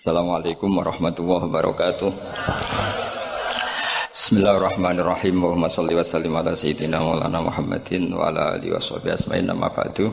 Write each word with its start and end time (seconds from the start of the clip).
Assalamualaikum 0.00 0.80
warahmatullahi 0.80 1.44
wabarakatuh. 1.44 2.08
Bismillahirrahmanirrahim. 4.16 5.44
Muhammad 5.44 5.68
salli 5.68 5.92
wa 5.92 6.00
sallim 6.00 6.32
ala 6.40 6.56
sayyidina 6.56 7.04
Maulana 7.04 7.44
Muhammadin 7.44 8.08
wa 8.08 8.32
ala 8.32 8.56
alihi 8.56 8.72
washabihi 8.72 9.12
asma'in 9.12 9.52
nama 9.52 9.68
ba'du. 9.68 10.08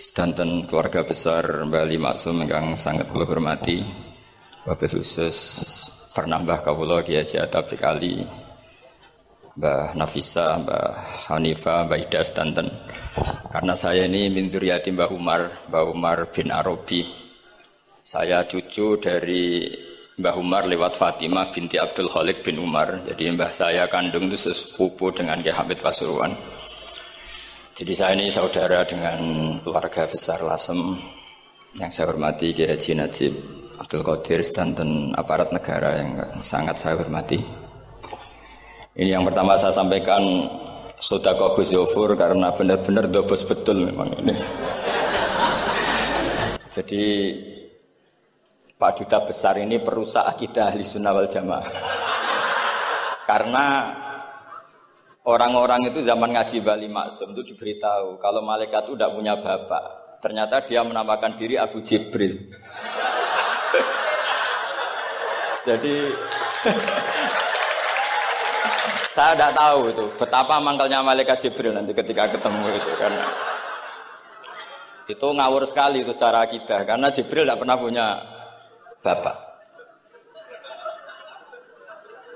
Sedanten 0.00 0.64
keluarga 0.64 1.04
besar 1.04 1.44
Bali 1.68 2.00
Maksum 2.00 2.40
yang 2.48 2.72
sangat 2.80 3.04
kula 3.12 3.28
hormati. 3.28 3.84
Wabil 4.64 4.88
khusus 4.96 5.36
pernah 6.16 6.40
Mbah 6.40 6.64
Kawula 6.64 7.04
Kiai 7.04 7.20
Haji 7.20 7.36
Atabik 7.36 7.84
Ali 7.84 8.24
Mbah 9.60 9.92
Nafisa, 9.92 10.56
Mbah 10.56 11.28
Hanifah, 11.28 11.84
Mbah 11.84 12.00
Ida 12.00 12.24
sedanten. 12.24 12.72
Karena 13.52 13.76
saya 13.76 14.08
ini 14.08 14.32
min 14.32 14.48
Mbah 14.48 15.12
Umar, 15.12 15.68
Mbah 15.68 15.84
Umar 15.84 16.32
bin 16.32 16.48
Arabi. 16.48 17.19
Saya 18.00 18.48
cucu 18.48 18.96
dari 18.96 19.68
Mbah 20.16 20.36
Umar 20.40 20.64
lewat 20.64 20.96
Fatimah 20.96 21.52
binti 21.52 21.76
Abdul 21.76 22.08
Khalid 22.08 22.40
bin 22.40 22.56
Umar. 22.56 23.04
Jadi 23.04 23.28
mbah 23.28 23.52
saya 23.52 23.84
kandung 23.92 24.32
itu 24.32 24.40
sepupu 24.40 25.12
dengan 25.12 25.44
Kiai 25.44 25.52
Hamid 25.52 25.84
Pasuruan. 25.84 26.32
Jadi 27.76 27.92
saya 27.92 28.16
ini 28.16 28.32
saudara 28.32 28.88
dengan 28.88 29.20
keluarga 29.60 30.08
besar 30.08 30.40
Lasem 30.40 30.96
yang 31.76 31.92
saya 31.92 32.08
hormati 32.08 32.56
Kiai 32.56 32.72
Haji 32.72 32.92
Najib 32.96 33.32
Abdul 33.76 34.00
Qadir 34.00 34.40
dan 34.48 35.12
aparat 35.20 35.52
negara 35.52 36.00
yang 36.00 36.16
sangat 36.40 36.80
saya 36.80 36.96
hormati. 36.96 37.36
Ini 38.96 39.12
yang 39.12 39.28
pertama 39.28 39.60
saya 39.60 39.76
sampaikan 39.76 40.24
Sodako 40.96 41.52
Gus 41.52 41.68
Yofur 41.68 42.16
karena 42.16 42.48
benar-benar 42.52 43.12
dobos 43.12 43.44
betul 43.44 43.92
memang 43.92 44.08
ini. 44.24 44.36
Jadi 46.70 47.04
Pak 48.80 48.96
Duta 48.96 49.20
Besar 49.20 49.60
ini 49.60 49.76
perusak 49.76 50.24
akidah 50.24 50.72
ahli 50.72 50.80
sunnah 50.80 51.12
wal 51.12 51.28
jamaah. 51.28 51.68
Karena 53.28 53.92
orang-orang 55.28 55.92
itu 55.92 56.00
zaman 56.00 56.32
ngaji 56.32 56.64
Bali 56.64 56.88
Maksum 56.88 57.36
itu 57.36 57.52
diberitahu 57.52 58.16
kalau 58.24 58.40
malaikat 58.40 58.88
itu 58.88 58.96
tidak 58.96 59.12
punya 59.12 59.36
bapak. 59.36 59.84
Ternyata 60.24 60.64
dia 60.64 60.80
menamakan 60.80 61.36
diri 61.36 61.60
Abu 61.60 61.84
Jibril. 61.84 62.40
Jadi 65.68 66.16
saya 69.12 69.36
tidak 69.36 69.52
tahu 69.60 69.80
itu 69.92 70.04
betapa 70.16 70.56
mangkalnya 70.56 71.04
malaikat 71.04 71.36
Jibril 71.36 71.76
nanti 71.76 71.92
ketika 71.92 72.32
ketemu 72.32 72.72
itu 72.72 72.90
karena 72.96 73.28
itu 75.04 75.26
ngawur 75.36 75.68
sekali 75.68 76.00
itu 76.00 76.16
cara 76.16 76.48
kita 76.48 76.88
karena 76.88 77.12
Jibril 77.12 77.44
tidak 77.44 77.60
pernah 77.60 77.76
punya 77.76 78.39
bapak. 79.00 79.36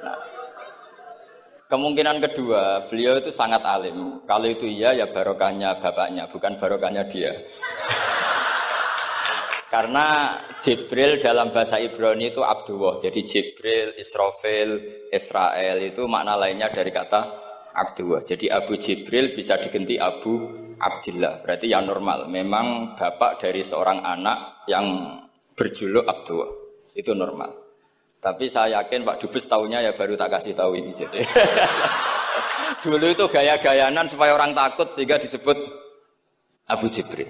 Nah, 0.04 0.18
kemungkinan 1.68 2.20
kedua, 2.20 2.84
beliau 2.88 3.20
itu 3.20 3.32
sangat 3.32 3.64
alim. 3.64 4.20
Kalau 4.28 4.48
itu 4.48 4.68
iya, 4.68 4.92
ya 4.96 5.06
barokahnya 5.08 5.80
bapaknya, 5.80 6.28
bukan 6.28 6.56
barokahnya 6.60 7.04
dia. 7.08 7.32
Karena 9.74 10.38
Jibril 10.62 11.18
dalam 11.18 11.50
bahasa 11.50 11.82
Ibrani 11.82 12.30
itu 12.30 12.46
Abdullah. 12.46 13.02
Jadi 13.02 13.26
Jibril, 13.26 13.90
Israfil, 13.98 14.70
Israel 15.10 15.82
itu 15.82 16.06
makna 16.06 16.38
lainnya 16.38 16.70
dari 16.70 16.94
kata 16.94 17.20
Abdullah. 17.74 18.22
Jadi 18.22 18.46
Abu 18.46 18.78
Jibril 18.78 19.34
bisa 19.34 19.58
diganti 19.58 19.98
Abu 19.98 20.46
Abdillah. 20.78 21.42
Berarti 21.42 21.66
yang 21.66 21.90
normal. 21.90 22.30
Memang 22.30 22.94
bapak 22.94 23.42
dari 23.42 23.66
seorang 23.66 23.98
anak 24.06 24.62
yang 24.70 25.18
berjuluk 25.54 26.04
Abdul 26.06 26.46
itu 26.94 27.14
normal. 27.14 27.50
Tapi 28.22 28.48
saya 28.48 28.80
yakin 28.80 29.04
Pak 29.04 29.20
Dubes 29.20 29.44
tahunya 29.44 29.84
ya 29.84 29.92
baru 29.92 30.16
tak 30.16 30.40
kasih 30.40 30.56
tahu 30.56 30.80
ini. 30.80 30.96
Jadi 30.96 31.20
dulu 32.84 33.06
itu 33.12 33.24
gaya-gayanan 33.28 34.08
supaya 34.08 34.32
orang 34.32 34.56
takut 34.56 34.88
sehingga 34.92 35.20
disebut 35.20 35.56
Abu 36.68 36.88
Jibril. 36.88 37.28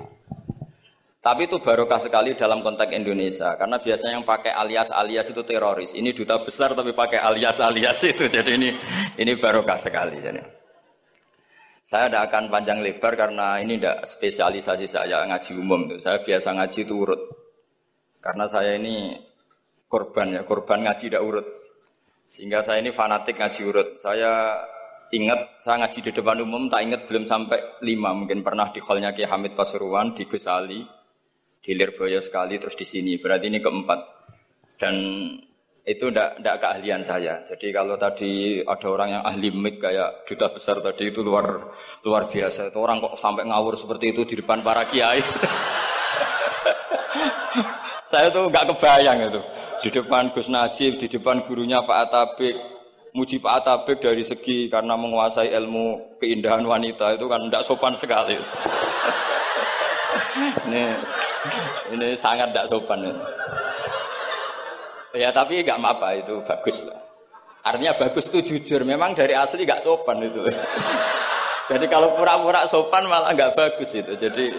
Tapi 1.25 1.49
itu 1.49 1.57
barokah 1.57 1.97
sekali 1.97 2.37
dalam 2.37 2.61
konteks 2.61 2.93
Indonesia 2.93 3.57
karena 3.57 3.81
biasanya 3.81 4.21
yang 4.21 4.29
pakai 4.29 4.53
alias-alias 4.53 5.33
itu 5.33 5.41
teroris. 5.41 5.97
Ini 5.97 6.13
duta 6.13 6.37
besar 6.37 6.77
tapi 6.77 6.93
pakai 6.93 7.17
alias-alias 7.17 7.99
itu. 8.05 8.29
Jadi 8.29 8.51
ini 8.55 8.71
ini 9.17 9.33
barokah 9.33 9.81
sekali. 9.81 10.21
Jadi. 10.21 10.45
Saya 11.85 12.09
tidak 12.09 12.33
akan 12.33 12.49
panjang 12.53 12.79
lebar 12.81 13.13
karena 13.17 13.57
ini 13.61 13.81
tidak 13.81 14.05
spesialisasi 14.05 14.85
saya 14.85 15.25
ngaji 15.25 15.53
umum. 15.57 15.97
Saya 15.97 16.21
biasa 16.21 16.57
ngaji 16.61 16.79
itu 16.85 16.93
urut. 16.93 17.44
Karena 18.25 18.49
saya 18.49 18.81
ini 18.81 19.13
korban 19.85 20.33
ya, 20.33 20.41
korban 20.49 20.81
ngaji 20.81 21.13
tidak 21.13 21.21
urut. 21.21 21.45
Sehingga 22.25 22.65
saya 22.65 22.81
ini 22.81 22.89
fanatik 22.89 23.37
ngaji 23.37 23.61
urut. 23.69 23.89
Saya 24.01 24.65
ingat, 25.13 25.61
saya 25.61 25.85
ngaji 25.85 26.09
di 26.09 26.11
depan 26.17 26.41
umum, 26.41 26.73
tak 26.73 26.89
ingat 26.89 27.05
belum 27.05 27.29
sampai 27.29 27.85
lima. 27.85 28.17
Mungkin 28.17 28.41
pernah 28.41 28.73
di 28.73 28.81
hallnya 28.81 29.13
Ki 29.13 29.29
Hamid 29.29 29.53
Pasuruan, 29.53 30.17
di 30.17 30.25
Gus 30.25 30.49
Ali, 30.49 30.81
di 31.61 31.73
Lirboyo 31.77 32.25
sekali, 32.25 32.57
terus 32.57 32.81
di 32.81 32.89
sini. 32.89 33.21
Berarti 33.21 33.53
ini 33.53 33.61
keempat. 33.61 34.01
Dan 34.81 34.97
itu 35.85 36.09
tidak 36.09 36.57
keahlian 36.65 37.05
saya. 37.05 37.45
Jadi 37.45 37.69
kalau 37.77 38.01
tadi 38.01 38.65
ada 38.65 38.89
orang 38.89 39.21
yang 39.21 39.23
ahli 39.29 39.53
mik 39.53 39.85
kayak 39.85 40.25
duta 40.25 40.49
besar 40.49 40.81
tadi 40.81 41.13
itu 41.13 41.21
luar 41.21 41.61
luar 42.09 42.25
biasa. 42.25 42.73
Itu 42.73 42.81
orang 42.81 43.05
kok 43.05 43.21
sampai 43.21 43.45
ngawur 43.53 43.77
seperti 43.77 44.17
itu 44.17 44.25
di 44.25 44.41
depan 44.41 44.65
para 44.65 44.89
kiai. 44.89 45.21
Saya 48.15 48.31
tuh 48.31 48.47
nggak 48.47 48.71
kebayang 48.71 49.27
itu. 49.27 49.43
Di 49.83 49.91
depan 49.91 50.31
Gus 50.31 50.47
Najib, 50.47 51.03
di 51.03 51.11
depan 51.11 51.43
gurunya 51.43 51.83
Pak 51.83 51.99
Atabik, 52.07 52.55
muji 53.11 53.43
Pak 53.43 53.55
Atabik 53.59 53.99
dari 53.99 54.23
segi 54.23 54.71
karena 54.71 54.95
menguasai 54.95 55.51
ilmu 55.51 56.15
keindahan 56.23 56.63
wanita 56.63 57.19
itu 57.19 57.27
kan 57.27 57.51
tidak 57.51 57.67
sopan 57.67 57.99
sekali. 57.99 58.39
ini 60.71 60.95
ini 61.91 62.09
sangat 62.15 62.55
tidak 62.55 62.71
sopan. 62.71 63.03
Ya. 65.15 65.35
tapi 65.35 65.67
nggak 65.67 65.83
apa 65.83 66.09
itu 66.15 66.39
bagus 66.47 66.87
lah. 66.87 67.01
Artinya 67.67 67.99
bagus 67.99 68.31
itu 68.31 68.39
jujur. 68.47 68.87
Memang 68.87 69.19
dari 69.19 69.35
asli 69.35 69.67
nggak 69.67 69.83
sopan 69.83 70.23
itu. 70.23 70.47
Jadi 71.71 71.91
kalau 71.91 72.15
pura-pura 72.15 72.63
sopan 72.71 73.11
malah 73.11 73.35
nggak 73.35 73.59
bagus 73.59 73.91
itu. 73.91 74.15
Jadi 74.15 74.55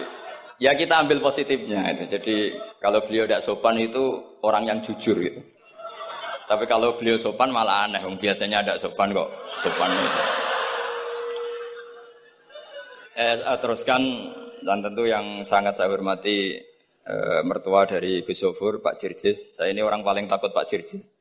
Ya 0.56 0.72
kita 0.72 1.04
ambil 1.04 1.20
positifnya 1.20 1.84
itu. 1.92 2.08
Jadi 2.08 2.56
kalau 2.80 3.04
beliau 3.04 3.28
tidak 3.28 3.44
sopan 3.44 3.76
itu 3.76 4.16
orang 4.40 4.64
yang 4.64 4.78
jujur 4.80 5.20
gitu. 5.20 5.40
Tapi 6.48 6.64
kalau 6.64 6.96
beliau 6.96 7.20
sopan 7.20 7.52
malah 7.52 7.84
aneh. 7.84 8.00
Biasanya 8.16 8.64
ada 8.64 8.74
sopan 8.80 9.12
kok. 9.12 9.28
Sopan 9.52 9.92
itu. 9.92 10.20
Eh, 13.16 13.36
teruskan 13.60 14.02
dan 14.64 14.80
tentu 14.80 15.04
yang 15.04 15.44
sangat 15.44 15.76
saya 15.76 15.92
hormati 15.92 16.56
eh, 17.04 17.40
mertua 17.44 17.84
dari 17.84 18.24
Gus 18.24 18.40
Sofur, 18.40 18.80
Pak 18.80 18.96
Jirjis. 18.96 19.60
Saya 19.60 19.76
ini 19.76 19.84
orang 19.84 20.00
paling 20.00 20.24
takut 20.24 20.56
Pak 20.56 20.64
Jirjis. 20.72 21.12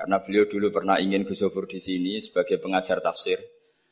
Karena 0.00 0.16
beliau 0.22 0.48
dulu 0.48 0.72
pernah 0.72 0.96
ingin 0.96 1.28
Gus 1.28 1.44
Sofur 1.44 1.68
di 1.68 1.76
sini 1.76 2.24
sebagai 2.24 2.56
pengajar 2.56 3.04
tafsir. 3.04 3.36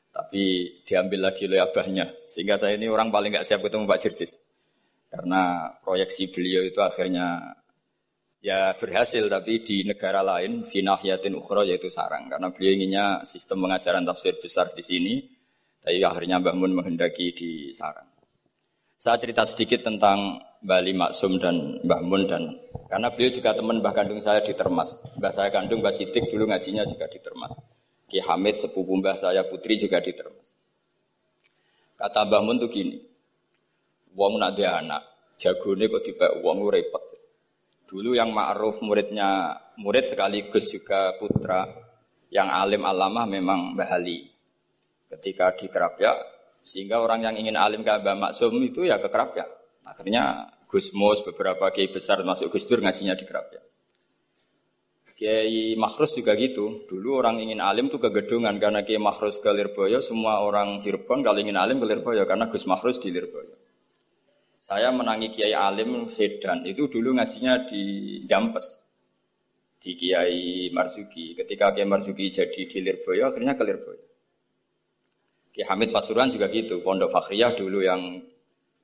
Tapi 0.08 0.80
diambil 0.88 1.28
lagi 1.28 1.44
oleh 1.44 1.60
abahnya. 1.60 2.08
Sehingga 2.24 2.56
saya 2.56 2.80
ini 2.80 2.88
orang 2.88 3.12
paling 3.12 3.36
nggak 3.36 3.44
siap 3.44 3.60
ketemu 3.60 3.84
Pak 3.84 4.00
Jirjis. 4.00 4.45
Karena 5.16 5.72
proyeksi 5.81 6.28
beliau 6.28 6.60
itu 6.60 6.77
akhirnya 6.84 7.56
ya 8.44 8.77
berhasil 8.77 9.25
tapi 9.32 9.65
di 9.65 9.82
negara 9.88 10.21
lain 10.21 10.69
finahyatin 10.69 11.34
ukhra 11.34 11.65
yaitu 11.65 11.88
sarang 11.88 12.28
karena 12.28 12.53
beliau 12.53 12.72
inginnya 12.77 13.25
sistem 13.25 13.65
pengajaran 13.65 14.04
tafsir 14.04 14.37
besar 14.37 14.71
di 14.77 14.84
sini 14.84 15.15
tapi 15.81 16.03
akhirnya 16.03 16.43
Mbah 16.43 16.54
Mun 16.59 16.75
menghendaki 16.75 17.31
di 17.31 17.50
sarang. 17.71 18.10
Saya 18.99 19.22
cerita 19.22 19.47
sedikit 19.47 19.87
tentang 19.87 20.43
Bali 20.59 20.91
Maksum 20.91 21.38
dan 21.38 21.78
Mbah 21.87 22.03
Mun 22.03 22.27
dan 22.27 22.43
karena 22.91 23.06
beliau 23.15 23.31
juga 23.31 23.54
teman 23.54 23.78
Mbah 23.78 23.94
kandung 23.94 24.19
saya 24.19 24.43
di 24.43 24.50
Termas. 24.50 24.98
Mbah 25.15 25.30
saya 25.30 25.48
kandung 25.54 25.78
Mbah 25.86 25.95
Sidik 25.95 26.27
dulu 26.27 26.51
ngajinya 26.51 26.83
juga 26.91 27.07
di 27.07 27.22
Termas. 27.22 27.54
Ki 28.10 28.19
Hamid 28.19 28.59
sepupu 28.59 28.98
Mbah 28.98 29.15
saya 29.15 29.47
putri 29.47 29.78
juga 29.78 30.03
di 30.03 30.10
Termas. 30.10 30.59
Kata 31.95 32.27
Mbah 32.27 32.42
Mun 32.42 32.59
tuh 32.59 32.66
gini, 32.66 32.98
Wong 34.16 34.41
nak 34.41 34.57
dia 34.57 34.80
anak, 34.80 35.04
jagone 35.36 35.92
kok 35.92 36.01
dibak 36.01 36.41
wong 36.41 36.65
repot. 36.65 37.04
Dulu 37.86 38.16
yang 38.16 38.33
ma'ruf 38.33 38.80
muridnya, 38.80 39.54
murid 39.78 40.09
sekaligus 40.09 40.72
juga 40.72 41.15
putra 41.21 41.68
yang 42.33 42.48
alim 42.51 42.83
alamah 42.83 43.28
memang 43.28 43.77
Mbah 43.77 43.92
Ali. 43.92 44.27
Ketika 45.07 45.54
di 45.54 45.71
Kerapia, 45.71 46.16
sehingga 46.66 46.98
orang 46.98 47.28
yang 47.28 47.36
ingin 47.39 47.54
alim 47.54 47.86
ke 47.86 47.92
Mbah 47.92 48.16
Maksum 48.16 48.59
itu 48.65 48.83
ya 48.89 48.98
ke 48.98 49.07
Kerapia. 49.07 49.47
Akhirnya 49.86 50.51
Gus 50.66 50.91
Mus 50.97 51.22
beberapa 51.22 51.71
kiai 51.71 51.92
besar 51.92 52.27
masuk 52.27 52.51
Gus 52.51 52.66
Dur 52.66 52.83
ngajinya 52.83 53.15
di 53.15 53.22
Kerapia. 53.22 53.62
Kiai 55.16 55.78
Makhrus 55.78 56.12
juga 56.12 56.36
gitu. 56.36 56.84
Dulu 56.84 57.22
orang 57.22 57.41
ingin 57.41 57.62
alim 57.62 57.89
tuh 57.89 57.97
ke 57.97 58.12
Gedungan 58.12 58.60
karena 58.60 58.84
Kiai 58.84 59.01
Makhrus 59.01 59.41
ke 59.41 59.48
Lirboyo, 59.48 60.04
semua 60.04 60.45
orang 60.45 60.77
Cirebon 60.83 61.24
kalau 61.24 61.41
ingin 61.41 61.57
alim 61.57 61.80
ke 61.80 61.86
Lirboyo 61.89 62.28
karena 62.28 62.53
Gus 62.53 62.69
Makhrus 62.69 63.01
di 63.01 63.15
Lirboyo. 63.15 63.66
Saya 64.66 64.91
menangi 64.91 65.30
Kiai 65.30 65.54
Alim 65.54 66.10
Sedan 66.10 66.66
itu 66.66 66.91
dulu 66.91 67.15
ngajinya 67.15 67.71
di 67.71 67.83
Jampes. 68.27 68.83
di 69.78 69.95
Kiai 69.95 70.66
Marzuki. 70.74 71.39
Ketika 71.39 71.71
Kiai 71.71 71.86
Marzuki 71.86 72.27
jadi 72.27 72.66
di 72.66 72.83
Lirboyo, 72.83 73.30
akhirnya 73.30 73.54
ke 73.54 73.63
Lirboyo. 73.63 74.03
Kiai 75.54 75.63
Hamid 75.71 75.95
Pasuruan 75.95 76.34
juga 76.34 76.51
gitu. 76.51 76.83
Pondok 76.83 77.15
Fakhriyah 77.15 77.54
dulu 77.54 77.78
yang 77.86 78.18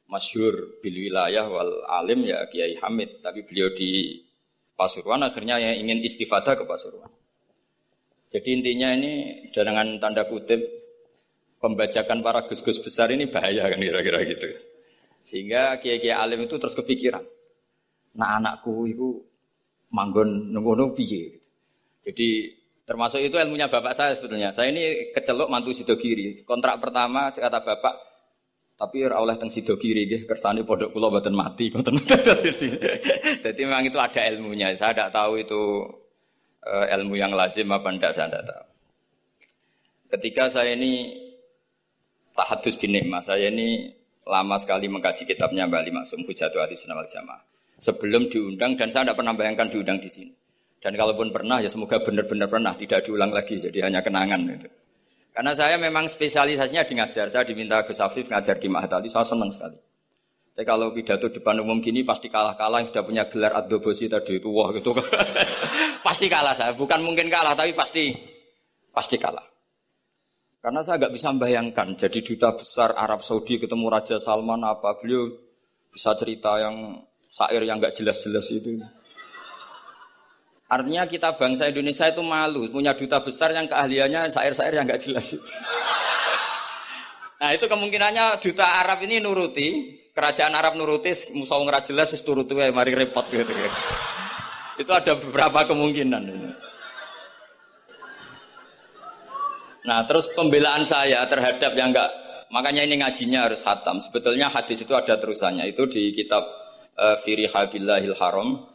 masyur 0.06 0.78
bil 0.78 0.94
wilayah 0.94 1.50
wal 1.50 1.82
alim 1.90 2.30
ya 2.30 2.46
Kiai 2.46 2.78
Hamid. 2.78 3.18
Tapi 3.18 3.42
beliau 3.42 3.74
di 3.74 4.22
Pasuruan 4.78 5.26
akhirnya 5.26 5.58
yang 5.58 5.82
ingin 5.82 5.98
istifadah 6.06 6.54
ke 6.54 6.62
Pasuruan. 6.62 7.10
Jadi 8.30 8.48
intinya 8.54 8.94
ini 8.94 9.50
dengan 9.50 9.98
tanda 9.98 10.30
kutip 10.30 10.62
pembajakan 11.58 12.22
para 12.22 12.46
gus-gus 12.46 12.78
besar 12.78 13.10
ini 13.10 13.26
bahaya 13.26 13.66
kan 13.66 13.82
kira-kira 13.82 14.22
gitu. 14.22 14.70
Sehingga 15.22 15.78
kiai-kiai 15.78 16.18
alim 16.18 16.44
itu 16.44 16.58
terus 16.58 16.74
kepikiran. 16.74 17.22
Nah 18.18 18.42
anakku 18.42 18.90
itu 18.90 19.22
manggon 19.94 20.50
nunggu 20.50 20.92
piye. 20.98 21.38
Jadi 22.02 22.50
termasuk 22.82 23.22
itu 23.22 23.38
ilmunya 23.38 23.70
bapak 23.70 23.94
saya 23.94 24.12
sebetulnya. 24.18 24.50
Saya 24.50 24.74
ini 24.74 25.14
kecelok 25.14 25.46
mantu 25.46 25.70
sido 25.70 25.94
kiri. 25.94 26.42
Kontrak 26.42 26.82
pertama 26.82 27.30
kata 27.30 27.62
bapak, 27.62 27.94
tapi 28.74 29.06
oleh 29.06 29.38
teng 29.38 29.46
sido 29.46 29.78
kiri 29.78 30.10
gitu. 30.10 30.26
kersane 30.26 30.66
pondok 30.66 30.90
kula 30.90 31.08
mboten 31.14 31.38
mati 31.38 31.70
Jadi 33.46 33.60
memang 33.62 33.86
itu 33.86 33.98
ada 34.02 34.20
ilmunya. 34.26 34.74
Saya 34.74 34.90
tidak 34.90 35.14
tahu 35.14 35.38
itu 35.38 35.86
uh, 36.66 36.86
ilmu 36.98 37.14
yang 37.14 37.30
lazim 37.30 37.70
apa 37.70 37.88
enggak 37.94 38.10
saya 38.10 38.26
tidak 38.26 38.44
tahu. 38.50 38.66
Ketika 40.18 40.50
saya 40.50 40.74
ini 40.74 41.14
tahadus 42.34 42.76
bin 42.76 42.98
saya 43.22 43.48
ini 43.48 44.01
lama 44.26 44.56
sekali 44.58 44.86
mengkaji 44.86 45.26
kitabnya 45.26 45.66
Mbak 45.66 45.80
Ali 45.82 45.90
Maksum 45.90 46.22
Hujatu 46.22 46.62
Ahli 46.62 46.78
Sunnah 46.78 46.98
wal 46.98 47.10
Jamaah. 47.10 47.42
Sebelum 47.82 48.30
diundang 48.30 48.78
dan 48.78 48.94
saya 48.94 49.10
tidak 49.10 49.18
pernah 49.18 49.34
bayangkan 49.34 49.66
diundang 49.66 49.98
di 49.98 50.06
sini. 50.06 50.32
Dan 50.82 50.94
kalaupun 50.94 51.30
pernah 51.30 51.62
ya 51.62 51.70
semoga 51.70 51.98
benar-benar 52.02 52.50
pernah 52.50 52.74
tidak 52.74 53.06
diulang 53.06 53.30
lagi 53.30 53.58
jadi 53.58 53.86
hanya 53.90 54.02
kenangan 54.02 54.38
itu. 54.50 54.70
Karena 55.32 55.56
saya 55.56 55.80
memang 55.80 56.06
spesialisasinya 56.06 56.82
di 56.84 56.94
ngajar. 56.98 57.26
Saya 57.32 57.42
diminta 57.46 57.80
Gus 57.82 58.02
Afif 58.02 58.28
ngajar 58.28 58.60
di 58.60 58.68
Mahat 58.68 58.92
Ali, 58.92 59.08
saya 59.08 59.24
senang 59.24 59.48
sekali. 59.48 59.78
Tapi 60.52 60.68
kalau 60.68 60.92
pidato 60.92 61.32
depan 61.32 61.64
umum 61.64 61.80
gini 61.80 62.04
pasti 62.04 62.28
kalah-kalah 62.28 62.84
sudah 62.84 63.00
punya 63.00 63.24
gelar 63.24 63.56
adobosi 63.56 64.04
tadi 64.04 64.36
itu 64.36 64.52
wah 64.52 64.68
gitu. 64.76 64.92
pasti 66.06 66.28
kalah 66.28 66.52
saya, 66.52 66.76
bukan 66.76 67.00
mungkin 67.00 67.32
kalah 67.32 67.56
tapi 67.56 67.72
pasti 67.72 68.12
pasti 68.92 69.16
kalah. 69.16 69.51
Karena 70.62 70.78
saya 70.78 70.94
nggak 71.02 71.14
bisa 71.18 71.26
membayangkan 71.34 71.98
jadi 71.98 72.18
duta 72.22 72.54
besar 72.54 72.94
Arab 72.94 73.18
Saudi 73.26 73.58
ketemu 73.58 73.90
Raja 73.90 74.22
Salman 74.22 74.62
apa 74.62 74.94
beliau 74.94 75.26
bisa 75.90 76.14
cerita 76.14 76.54
yang 76.62 77.02
sair 77.26 77.66
yang 77.66 77.82
nggak 77.82 77.98
jelas-jelas 77.98 78.46
itu. 78.54 78.78
Artinya 80.70 81.02
kita 81.10 81.34
bangsa 81.34 81.66
Indonesia 81.66 82.06
itu 82.06 82.22
malu 82.22 82.70
punya 82.70 82.94
duta 82.94 83.18
besar 83.18 83.50
yang 83.50 83.66
keahliannya 83.66 84.30
sair-sair 84.30 84.70
yang 84.70 84.86
nggak 84.86 85.02
jelas. 85.02 85.34
nah 87.42 87.50
itu 87.50 87.66
kemungkinannya 87.66 88.38
duta 88.38 88.86
Arab 88.86 89.02
ini 89.02 89.18
nuruti 89.18 89.98
kerajaan 90.14 90.54
Arab 90.54 90.78
nurutis 90.78 91.26
nggak 91.34 91.90
jelas 91.90 92.14
turut 92.22 92.46
mari 92.70 92.94
repot 92.94 93.26
gitu 93.34 93.50
ya. 93.50 93.70
Itu 94.78 94.94
ada 94.94 95.18
beberapa 95.18 95.66
kemungkinan. 95.66 96.22
Nah, 99.82 100.06
terus 100.06 100.30
pembelaan 100.30 100.86
saya 100.86 101.26
terhadap 101.26 101.74
yang 101.74 101.90
enggak 101.90 102.22
makanya 102.52 102.84
ini 102.84 103.00
ngajinya 103.00 103.48
harus 103.48 103.64
hatam. 103.64 103.98
Sebetulnya 103.98 104.52
hadis 104.52 104.84
itu 104.84 104.92
ada 104.92 105.16
terusannya. 105.16 105.66
Itu 105.72 105.88
di 105.88 106.12
kitab 106.12 106.44
uh, 106.94 107.16
Firi 107.24 107.48
Habillahil 107.48 108.14
Haram. 108.20 108.68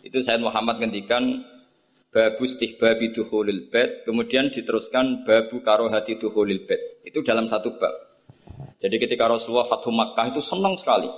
Itu 0.00 0.22
Said 0.22 0.40
Muhammad 0.40 0.78
ngendikan 0.78 1.42
babu 2.14 2.46
istihbabi 2.46 3.10
dukhulil 3.10 3.68
bed, 3.68 4.06
kemudian 4.06 4.48
diteruskan 4.48 5.26
babu 5.26 5.60
karohati 5.60 6.16
dukhulil 6.16 6.64
bed. 6.64 7.02
Itu 7.02 7.26
dalam 7.26 7.50
satu 7.50 7.74
bab. 7.76 7.92
Jadi 8.78 8.96
ketika 9.02 9.26
Rasulullah 9.26 9.66
Fathu 9.66 9.90
Makkah 9.90 10.30
itu 10.30 10.38
senang 10.40 10.78
sekali. 10.78 11.10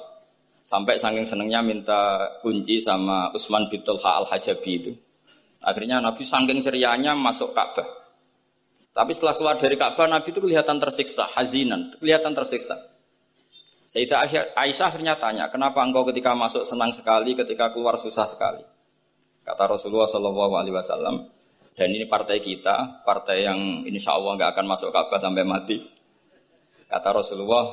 Sampai 0.64 1.00
saking 1.00 1.24
senangnya 1.24 1.64
minta 1.64 2.28
kunci 2.44 2.76
sama 2.82 3.32
Utsman 3.32 3.64
bin 3.72 3.80
Talha 3.80 4.20
al-Hajabi 4.20 4.72
itu. 4.74 4.92
Akhirnya 5.64 5.96
Nabi 6.02 6.24
saking 6.24 6.60
cerianya 6.60 7.16
masuk 7.16 7.56
Ka'bah. 7.56 7.97
Tapi 8.98 9.14
setelah 9.14 9.38
keluar 9.38 9.54
dari 9.62 9.78
Ka'bah 9.78 10.10
Nabi 10.10 10.34
itu 10.34 10.42
kelihatan 10.42 10.82
tersiksa, 10.82 11.30
hazinan, 11.38 11.94
kelihatan 12.02 12.34
tersiksa. 12.34 12.74
Sayyidah 13.86 14.26
Aisyah 14.58 14.90
akhirnya 14.90 15.14
tanya, 15.14 15.46
kenapa 15.54 15.86
engkau 15.86 16.02
ketika 16.10 16.34
masuk 16.34 16.66
senang 16.66 16.90
sekali, 16.90 17.38
ketika 17.38 17.70
keluar 17.70 17.94
susah 17.94 18.26
sekali? 18.26 18.58
Kata 19.46 19.70
Rasulullah 19.70 20.10
Shallallahu 20.10 20.54
Alaihi 20.58 20.74
Wasallam, 20.74 21.30
dan 21.78 21.94
ini 21.94 22.10
partai 22.10 22.42
kita, 22.42 23.06
partai 23.06 23.46
yang 23.46 23.86
insya 23.86 24.18
Allah 24.18 24.34
nggak 24.34 24.50
akan 24.50 24.66
masuk 24.66 24.90
Ka'bah 24.90 25.22
sampai 25.22 25.46
mati. 25.46 25.78
Kata 26.90 27.14
Rasulullah, 27.14 27.70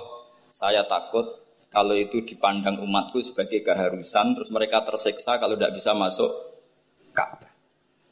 saya 0.54 0.86
takut 0.86 1.26
kalau 1.74 1.98
itu 1.98 2.22
dipandang 2.22 2.78
umatku 2.86 3.18
sebagai 3.26 3.66
keharusan, 3.66 4.38
terus 4.38 4.54
mereka 4.54 4.86
tersiksa 4.86 5.42
kalau 5.42 5.58
tidak 5.58 5.74
bisa 5.74 5.98
masuk 5.98 6.30
Ka'bah. 7.18 7.45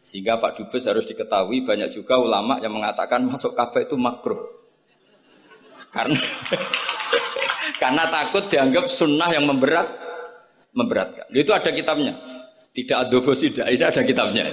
Sehingga 0.04 0.36
Pak 0.36 0.60
Dubes 0.60 0.84
harus 0.84 1.08
diketahui 1.08 1.64
banyak 1.64 1.88
juga 1.96 2.20
ulama 2.20 2.60
yang 2.60 2.76
mengatakan 2.76 3.24
masuk 3.24 3.56
Ka'bah 3.56 3.88
itu 3.88 3.96
makruh. 3.96 4.44
Karena 5.96 6.20
karena 7.82 8.04
takut 8.12 8.44
dianggap 8.52 8.92
sunnah 8.92 9.32
yang 9.32 9.48
memberat 9.48 9.88
memberatkan. 10.76 11.32
Itu 11.32 11.56
ada 11.56 11.72
kitabnya. 11.72 12.20
Tidak 12.76 12.98
adobo 13.00 13.32
tidak, 13.32 13.72
ini 13.72 13.84
ada 13.86 14.02
kitabnya. 14.04 14.44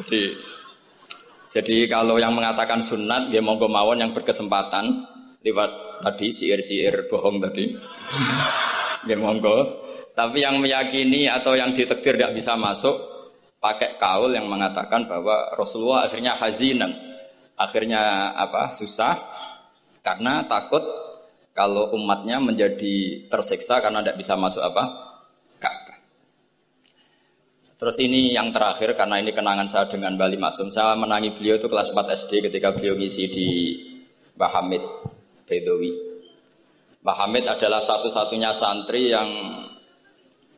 Jadi 0.00 0.32
jadi 1.54 1.86
kalau 1.86 2.18
yang 2.18 2.32
mengatakan 2.34 2.82
sunat, 2.82 3.30
dia 3.30 3.44
monggo 3.44 3.70
mawon 3.70 4.00
yang 4.00 4.10
berkesempatan 4.10 5.06
lewat 5.44 6.00
tadi 6.02 6.34
siir-siir 6.34 7.06
bohong 7.06 7.38
tadi. 7.38 7.68
ya 9.10 9.16
monggo. 9.20 9.84
Tapi 10.14 10.40
yang 10.40 10.56
meyakini 10.56 11.28
atau 11.28 11.52
yang 11.52 11.70
ditekdir 11.70 12.16
tidak 12.16 12.38
bisa 12.38 12.58
masuk 12.58 13.13
pakai 13.64 13.96
kaul 13.96 14.36
yang 14.36 14.44
mengatakan 14.44 15.08
bahwa 15.08 15.56
Rasulullah 15.56 16.04
akhirnya 16.04 16.36
hazinan. 16.36 16.92
Akhirnya 17.56 18.36
apa? 18.36 18.68
Susah 18.68 19.16
karena 20.04 20.44
takut 20.44 20.84
kalau 21.56 21.96
umatnya 21.96 22.36
menjadi 22.44 23.24
tersiksa 23.32 23.80
karena 23.80 24.04
tidak 24.04 24.20
bisa 24.20 24.36
masuk 24.36 24.60
apa? 24.60 24.84
Ka'bah. 25.56 25.96
Terus 27.80 27.96
ini 28.04 28.36
yang 28.36 28.52
terakhir 28.52 28.92
karena 28.92 29.24
ini 29.24 29.32
kenangan 29.32 29.64
saya 29.64 29.88
dengan 29.88 30.12
Bali 30.20 30.36
Masum. 30.36 30.68
Saya 30.68 30.92
menangi 30.92 31.32
beliau 31.32 31.56
itu 31.56 31.64
kelas 31.64 31.88
4 31.88 32.04
SD 32.20 32.44
ketika 32.44 32.68
beliau 32.76 33.00
ngisi 33.00 33.24
di 33.32 33.48
Bahamid. 34.36 34.84
Bedowi. 35.48 35.92
Mbah 37.04 37.16
Hamid 37.20 37.44
adalah 37.44 37.84
satu-satunya 37.84 38.56
santri 38.56 39.12
yang 39.12 39.28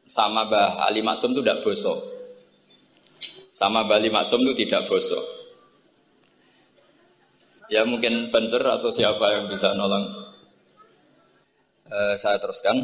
sama 0.06 0.46
Mbah 0.46 0.78
Ali 0.86 1.02
Maksum 1.02 1.34
itu 1.34 1.42
tidak 1.42 1.66
bosok. 1.66 2.15
Sama 3.56 3.88
Mbah 3.88 3.96
Ali 3.96 4.12
Maksum 4.12 4.44
itu 4.44 4.68
tidak 4.68 4.84
bosok. 4.84 5.24
Ya 7.72 7.88
mungkin 7.88 8.28
Banser 8.28 8.60
atau 8.60 8.92
siapa 8.92 9.32
yang 9.32 9.48
bisa 9.48 9.72
nolong. 9.72 10.04
Uh, 11.88 12.12
saya 12.20 12.36
teruskan. 12.36 12.76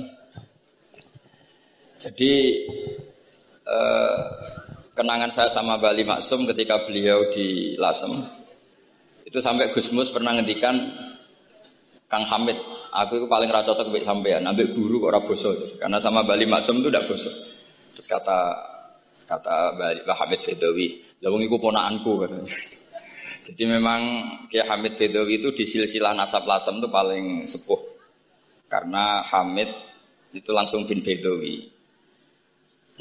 Jadi 2.01 2.33
uh, 3.69 4.25
kenangan 4.97 5.29
saya 5.29 5.53
sama 5.53 5.77
Bali 5.77 6.09
Maksum 6.09 6.49
ketika 6.49 6.81
beliau 6.89 7.29
di 7.29 7.77
Lasem 7.77 8.17
itu 9.29 9.45
sampai 9.45 9.77
Gusmus 9.77 10.09
pernah 10.09 10.33
ngendikan 10.33 10.73
Kang 12.09 12.25
Hamid, 12.25 12.57
aku 12.97 13.21
itu 13.21 13.27
paling 13.29 13.49
rata 13.49 13.73
cocok 13.73 13.93
sampean, 14.05 14.45
ambek 14.45 14.73
guru 14.73 15.05
kok 15.05 15.09
ora. 15.13 15.21
Karena 15.85 16.01
sama 16.01 16.25
Bali 16.25 16.49
Maksum 16.49 16.81
itu 16.81 16.89
udah 16.89 17.05
boso. 17.05 17.29
Terus 17.93 18.09
kata 18.09 18.72
kata 19.25 19.77
Pak 19.79 20.17
Hamid 20.23 20.41
Bedawi, 20.43 21.01
"Lah 21.23 21.29
wong 21.31 21.43
iku 21.47 21.57
ponakanku," 21.59 22.27
katanya. 22.27 22.47
Jadi 23.47 23.63
memang 23.67 24.01
Kiai 24.47 24.63
Hamid 24.63 24.95
Bedawi 24.95 25.43
itu 25.43 25.51
di 25.51 25.67
silsilah 25.67 26.15
nasab 26.15 26.47
Lasem 26.47 26.79
itu 26.79 26.87
paling 26.87 27.43
sepuh. 27.43 27.81
Karena 28.71 29.19
Hamid 29.27 29.67
itu 30.31 30.51
langsung 30.55 30.87
bin 30.87 31.03
Bedawi. 31.03 31.67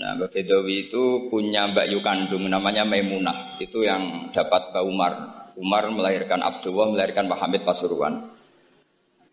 Nah, 0.02 0.18
Mbak 0.18 0.34
Bedawi 0.34 0.90
itu 0.90 1.30
punya 1.30 1.70
Mbak 1.70 1.86
Yu 1.94 2.00
kandung 2.02 2.50
namanya 2.50 2.82
Maimunah. 2.82 3.62
Itu 3.62 3.86
yang 3.86 4.34
dapat 4.34 4.74
Mbak 4.74 4.84
Umar. 4.90 5.14
Umar 5.62 5.84
melahirkan 5.94 6.42
Abdullah, 6.42 6.90
melahirkan 6.90 7.30
Pak 7.30 7.40
Hamid 7.46 7.62
Pasuruan. 7.62 8.18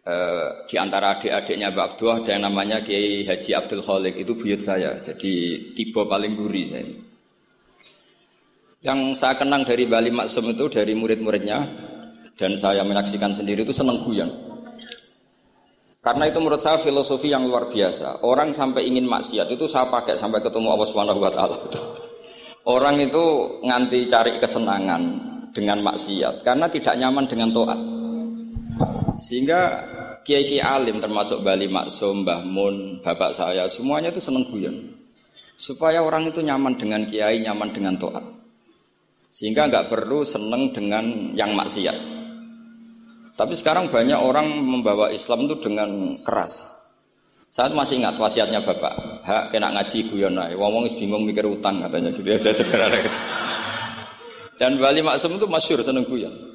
Eh, 0.08 0.64
di 0.64 0.80
antara 0.80 1.20
adik-adiknya 1.20 1.68
Mbak 1.68 1.84
Abdullah 1.84 2.24
ada 2.24 2.32
yang 2.32 2.48
namanya 2.48 2.80
Kiai 2.80 3.28
Haji 3.28 3.52
Abdul 3.52 3.84
Khalik 3.84 4.16
itu 4.16 4.32
buyut 4.32 4.56
saya 4.56 4.96
jadi 4.96 5.32
tipe 5.76 6.00
paling 6.00 6.32
gurih 6.32 6.64
saya 6.64 6.88
yang 8.80 9.12
saya 9.12 9.36
kenang 9.36 9.68
dari 9.68 9.84
Bali 9.84 10.08
Maksum 10.08 10.48
itu 10.48 10.64
dari 10.72 10.96
murid-muridnya 10.96 11.60
dan 12.40 12.56
saya 12.56 12.88
menyaksikan 12.88 13.36
sendiri 13.36 13.68
itu 13.68 13.74
seneng 13.76 14.00
guyon 14.00 14.32
karena 16.00 16.24
itu 16.32 16.40
menurut 16.40 16.64
saya 16.64 16.80
filosofi 16.80 17.28
yang 17.28 17.44
luar 17.44 17.68
biasa. 17.68 18.24
Orang 18.24 18.56
sampai 18.56 18.88
ingin 18.88 19.04
maksiat 19.04 19.50
itu 19.52 19.68
saya 19.68 19.92
pakai 19.92 20.16
sampai 20.16 20.40
ketemu 20.40 20.72
Allah 20.72 20.88
Subhanahu 20.88 21.20
Wa 21.20 21.28
Taala. 21.34 21.58
Orang 22.78 22.96
itu 22.96 23.24
nganti 23.60 24.08
cari 24.08 24.40
kesenangan 24.40 25.02
dengan 25.52 25.84
maksiat 25.84 26.46
karena 26.46 26.64
tidak 26.70 26.96
nyaman 26.96 27.28
dengan 27.28 27.52
toat. 27.52 27.76
Sehingga 29.18 29.60
kiai-kiai 30.22 30.64
alim 30.64 31.02
termasuk 31.02 31.42
Bali 31.42 31.66
Maksum, 31.68 32.22
Mbah 32.22 32.42
Mun, 32.46 33.02
bapak 33.04 33.34
saya 33.34 33.66
semuanya 33.66 34.14
itu 34.14 34.22
seneng 34.22 34.46
guyon. 34.48 34.74
Supaya 35.58 36.00
orang 36.00 36.30
itu 36.30 36.38
nyaman 36.38 36.78
dengan 36.78 37.02
kiai, 37.04 37.42
nyaman 37.42 37.74
dengan 37.74 37.98
toat. 37.98 38.22
Sehingga 39.28 39.68
nggak 39.68 39.90
perlu 39.90 40.22
seneng 40.24 40.70
dengan 40.72 41.34
yang 41.34 41.52
maksiat. 41.52 41.98
Tapi 43.38 43.54
sekarang 43.54 43.90
banyak 43.90 44.18
orang 44.18 44.50
membawa 44.50 45.10
Islam 45.14 45.46
itu 45.46 45.58
dengan 45.62 46.18
keras. 46.26 46.66
Saya 47.48 47.72
masih 47.72 48.02
ingat 48.02 48.18
wasiatnya 48.20 48.60
bapak, 48.60 49.24
hak 49.24 49.44
kena 49.54 49.72
ngaji 49.72 50.10
guyon 50.10 50.36
ae. 50.36 50.52
Wong 50.54 50.84
bingung 50.94 51.24
mikir 51.24 51.46
utang 51.48 51.80
katanya 51.80 52.12
gitu 52.12 52.28
ya. 52.28 52.38
gitu. 53.06 53.18
Dan 54.58 54.76
Bali 54.82 55.00
Maksum 55.00 55.38
itu 55.38 55.46
masyur 55.46 55.80
seneng 55.80 56.02
guyon. 56.02 56.47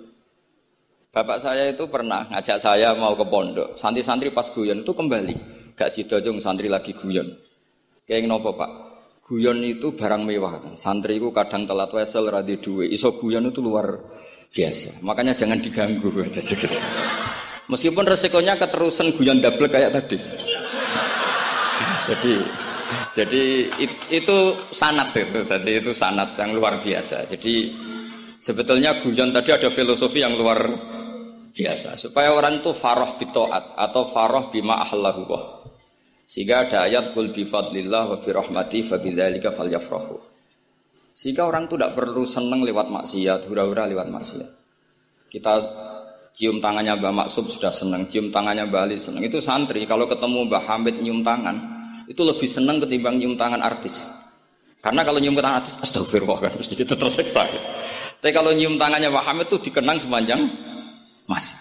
Bapak 1.13 1.38
saya 1.38 1.70
itu 1.70 1.86
pernah 1.86 2.25
ngajak 2.25 2.58
saya 2.58 2.89
mau 2.98 3.13
ke 3.13 3.22
pondok. 3.29 3.77
Santri-santri 3.77 4.34
pas 4.34 4.50
guyon 4.50 4.82
itu 4.82 4.98
kembali. 4.98 5.36
Gak 5.77 5.93
si 5.93 6.10
dojong 6.10 6.41
santri 6.41 6.65
lagi 6.65 6.98
guyon. 6.98 7.29
Kayak 8.10 8.25
nopo 8.25 8.58
pak? 8.58 8.70
Guyon 9.22 9.62
itu 9.62 9.93
barang 9.93 10.25
mewah. 10.25 10.74
Santri 10.74 11.22
itu 11.22 11.29
kadang 11.29 11.70
telat 11.70 11.93
wesel 11.93 12.34
radhi 12.34 12.58
duwe. 12.58 12.89
Iso 12.89 13.13
guyon 13.13 13.46
itu 13.46 13.62
luar 13.62 13.93
biasa. 14.50 15.05
Makanya 15.05 15.38
jangan 15.38 15.62
diganggu. 15.62 16.10
Gitu. 16.34 16.82
Meskipun 17.70 18.10
resikonya 18.10 18.58
keterusan 18.58 19.13
guyon 19.13 19.38
double 19.38 19.70
kayak 19.70 19.93
tadi. 19.93 20.17
jadi 22.10 22.34
jadi 23.13 23.43
itu 24.10 24.38
sanat 24.74 25.13
itu. 25.13 25.46
Jadi 25.46 25.77
itu 25.77 25.93
sanat 25.93 26.34
yang 26.41 26.58
luar 26.58 26.82
biasa. 26.82 27.29
Jadi 27.29 27.70
sebetulnya 28.41 28.98
guyon 28.98 29.29
tadi 29.29 29.53
ada 29.53 29.70
filosofi 29.70 30.25
yang 30.25 30.34
luar 30.34 30.58
biasa. 31.53 31.95
Supaya 31.95 32.33
orang 32.33 32.60
itu 32.60 32.74
faroh 32.74 33.15
bitoat 33.15 33.77
atau 33.77 34.03
faroh 34.10 34.50
bima 34.50 34.81
ahlahu. 34.81 35.29
Sehingga 36.25 36.65
ada 36.65 36.89
ayat 36.89 37.13
kul 37.13 37.29
bi 37.29 37.45
fadlillah 37.45 38.10
wa 38.10 38.17
bi 38.17 38.29
rahmati 38.33 38.81
fa 38.81 38.98
bidzalika 38.98 39.53
falyafrahu. 39.53 40.17
Sehingga 41.13 41.45
orang 41.45 41.69
itu 41.69 41.77
tidak 41.77 41.93
perlu 41.93 42.25
seneng 42.25 42.65
lewat 42.65 42.89
maksiat 42.89 43.45
hura-hura 43.45 43.86
lewat 43.86 44.10
maksiat. 44.10 44.50
Kita 45.29 45.53
cium 46.33 46.57
tangannya 46.57 46.98
Mbah 46.98 47.13
Maksum 47.13 47.45
sudah 47.45 47.69
seneng 47.69 48.10
cium 48.10 48.33
tangannya 48.33 48.65
Mbah 48.65 48.89
Ali 48.89 48.98
seneng. 48.98 49.22
Itu 49.22 49.38
santri 49.38 49.86
kalau 49.86 50.10
ketemu 50.10 50.50
Mbah 50.50 50.63
Hamid 50.65 50.98
nyium 50.98 51.22
tangan 51.22 51.53
itu 52.10 52.25
lebih 52.25 52.50
seneng 52.50 52.81
ketimbang 52.81 53.22
nyium 53.22 53.38
tangan 53.38 53.62
artis. 53.62 54.10
Karena 54.81 55.05
kalau 55.05 55.22
nyium 55.22 55.38
tangan 55.38 55.62
artis 55.62 55.77
astagfirullah 55.86 56.50
kan? 56.50 56.51
Mesti 56.57 56.74
kita 56.74 56.98
terseksa 56.98 57.45
tapi 58.24 58.31
kalau 58.31 58.55
nyium 58.55 58.79
tangannya 58.79 59.12
Mbah 59.12 59.25
Hamid 59.27 59.51
itu 59.51 59.67
dikenang 59.67 60.00
sepanjang 60.00 60.48
masa. 61.30 61.60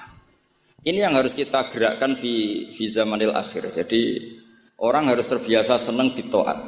Ini 0.83 1.07
yang 1.07 1.15
harus 1.15 1.33
kita 1.33 1.71
gerakkan 1.71 2.19
di 2.19 2.67
di 2.67 2.85
zamanil 2.91 3.31
akhir. 3.31 3.71
Jadi 3.71 4.19
orang 4.83 5.15
harus 5.15 5.31
terbiasa 5.31 5.79
senang 5.79 6.11
ditoat. 6.11 6.59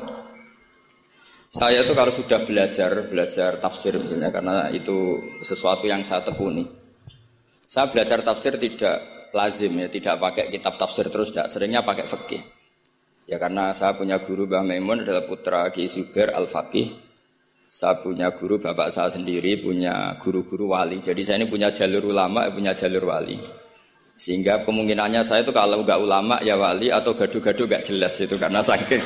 Saya 1.50 1.86
itu 1.86 1.94
kalau 1.94 2.10
sudah 2.10 2.42
belajar 2.42 3.06
belajar 3.06 3.62
tafsir 3.62 3.94
misalnya 3.94 4.30
karena 4.34 4.70
itu 4.74 5.22
sesuatu 5.42 5.86
yang 5.86 6.02
saya 6.02 6.22
tekuni. 6.22 6.66
Saya 7.66 7.90
belajar 7.90 8.22
tafsir 8.22 8.58
tidak 8.58 9.30
lazim 9.34 9.74
ya, 9.78 9.90
tidak 9.90 10.18
pakai 10.18 10.46
kitab 10.50 10.78
tafsir 10.78 11.10
terus, 11.10 11.34
tidak 11.34 11.50
seringnya 11.50 11.82
pakai 11.82 12.06
fikih. 12.06 12.42
Ya 13.24 13.40
karena 13.40 13.72
saya 13.74 13.96
punya 13.98 14.20
guru 14.22 14.46
Mbah 14.46 14.62
Maimun 14.62 15.02
adalah 15.02 15.24
putra 15.24 15.66
Ki 15.72 15.88
Suger 15.88 16.30
Al-Faqih 16.34 17.13
saya 17.74 17.98
punya 17.98 18.30
guru 18.30 18.62
bapak 18.62 18.86
saya 18.86 19.10
sendiri, 19.10 19.58
punya 19.58 20.14
guru-guru 20.22 20.70
wali. 20.70 21.02
Jadi 21.02 21.26
saya 21.26 21.42
ini 21.42 21.50
punya 21.50 21.74
jalur 21.74 22.06
ulama, 22.06 22.46
punya 22.54 22.70
jalur 22.70 23.02
wali. 23.10 23.34
Sehingga 24.14 24.62
kemungkinannya 24.62 25.26
saya 25.26 25.42
itu 25.42 25.50
kalau 25.50 25.82
nggak 25.82 25.98
ulama 25.98 26.38
ya 26.46 26.54
wali 26.54 26.94
atau 26.94 27.18
gaduh-gaduh 27.18 27.66
nggak 27.66 27.82
jelas 27.82 28.14
itu 28.22 28.38
karena 28.38 28.62
saking 28.70 29.02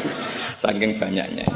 saking 0.60 0.92
banyaknya. 1.00 1.48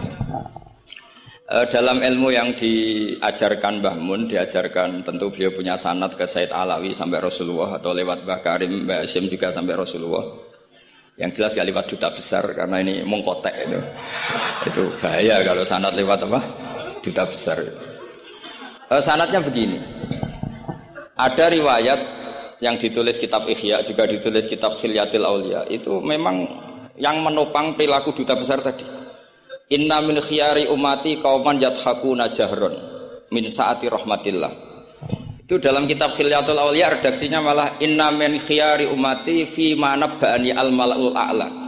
E, 1.53 1.57
dalam 1.69 2.01
ilmu 2.01 2.33
yang 2.33 2.57
diajarkan 2.57 3.85
Mbah 3.85 3.97
Mun, 4.01 4.25
diajarkan 4.25 5.05
tentu 5.05 5.29
beliau 5.29 5.53
punya 5.53 5.77
sanat 5.77 6.17
ke 6.17 6.25
Said 6.25 6.49
Alawi 6.49 6.97
sampai 6.97 7.21
Rasulullah 7.21 7.77
atau 7.77 7.93
lewat 7.93 8.25
Mbah 8.25 8.41
Karim, 8.41 8.89
Mbah 8.89 9.05
Hashim 9.05 9.29
juga 9.29 9.53
sampai 9.53 9.77
Rasulullah. 9.77 10.25
Yang 11.21 11.45
jelas 11.45 11.53
gak 11.53 11.69
lewat 11.69 11.85
duta 11.93 12.09
besar 12.09 12.41
karena 12.57 12.81
ini 12.81 13.05
mengkotek 13.05 13.69
itu. 13.69 13.81
Itu 14.65 14.83
bahaya 14.97 15.45
kalau 15.45 15.61
sanat 15.61 15.93
lewat 15.93 16.25
apa? 16.25 16.62
Duta 17.03 17.27
besar. 17.27 17.59
Uh, 18.89 19.03
sanatnya 19.03 19.43
begini. 19.43 19.83
Ada 21.19 21.53
riwayat 21.53 22.01
yang 22.63 22.79
ditulis 22.79 23.19
kitab 23.19 23.45
Ihya 23.51 23.83
juga 23.83 24.07
ditulis 24.07 24.47
kitab 24.47 24.79
Khilyatil 24.79 25.27
Aulia 25.27 25.67
itu 25.67 25.99
memang 25.99 26.47
yang 26.97 27.21
menopang 27.21 27.75
perilaku 27.75 28.15
duta 28.15 28.39
besar 28.39 28.63
tadi. 28.63 28.87
Inna 29.73 29.99
min 30.05 30.21
khiyari 30.21 30.69
umati 30.71 31.19
kauman 31.19 31.59
yathakuna 31.59 32.31
jahron 32.31 32.77
min 33.33 33.45
saati 33.49 33.91
rahmatillah. 33.91 34.53
Itu 35.43 35.59
dalam 35.59 35.85
kitab 35.91 36.15
Khilyatul 36.15 36.61
Aulia 36.61 36.93
redaksinya 36.93 37.43
malah 37.43 37.77
inna 37.83 38.13
min 38.15 38.39
khiyari 38.39 38.87
umati 38.89 39.45
fi 39.45 39.75
manabbani 39.75 40.55
al 40.55 40.71
malaul 40.71 41.13
a'la. 41.17 41.62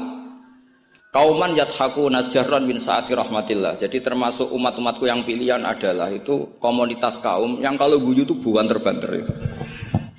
Kauman 1.15 1.55
yathaku 1.55 2.11
najaran 2.11 2.67
min 2.67 2.75
saati 2.75 3.15
rahmatillah. 3.15 3.79
Jadi 3.79 4.03
termasuk 4.03 4.51
umat-umatku 4.51 5.07
yang 5.07 5.23
pilihan 5.23 5.63
adalah 5.63 6.11
itu 6.11 6.59
komunitas 6.59 7.23
kaum 7.23 7.63
yang 7.63 7.79
kalau 7.79 8.03
guyu 8.03 8.27
itu 8.27 8.35
buan 8.35 8.67
terbanter 8.67 9.23
itu. 9.23 9.31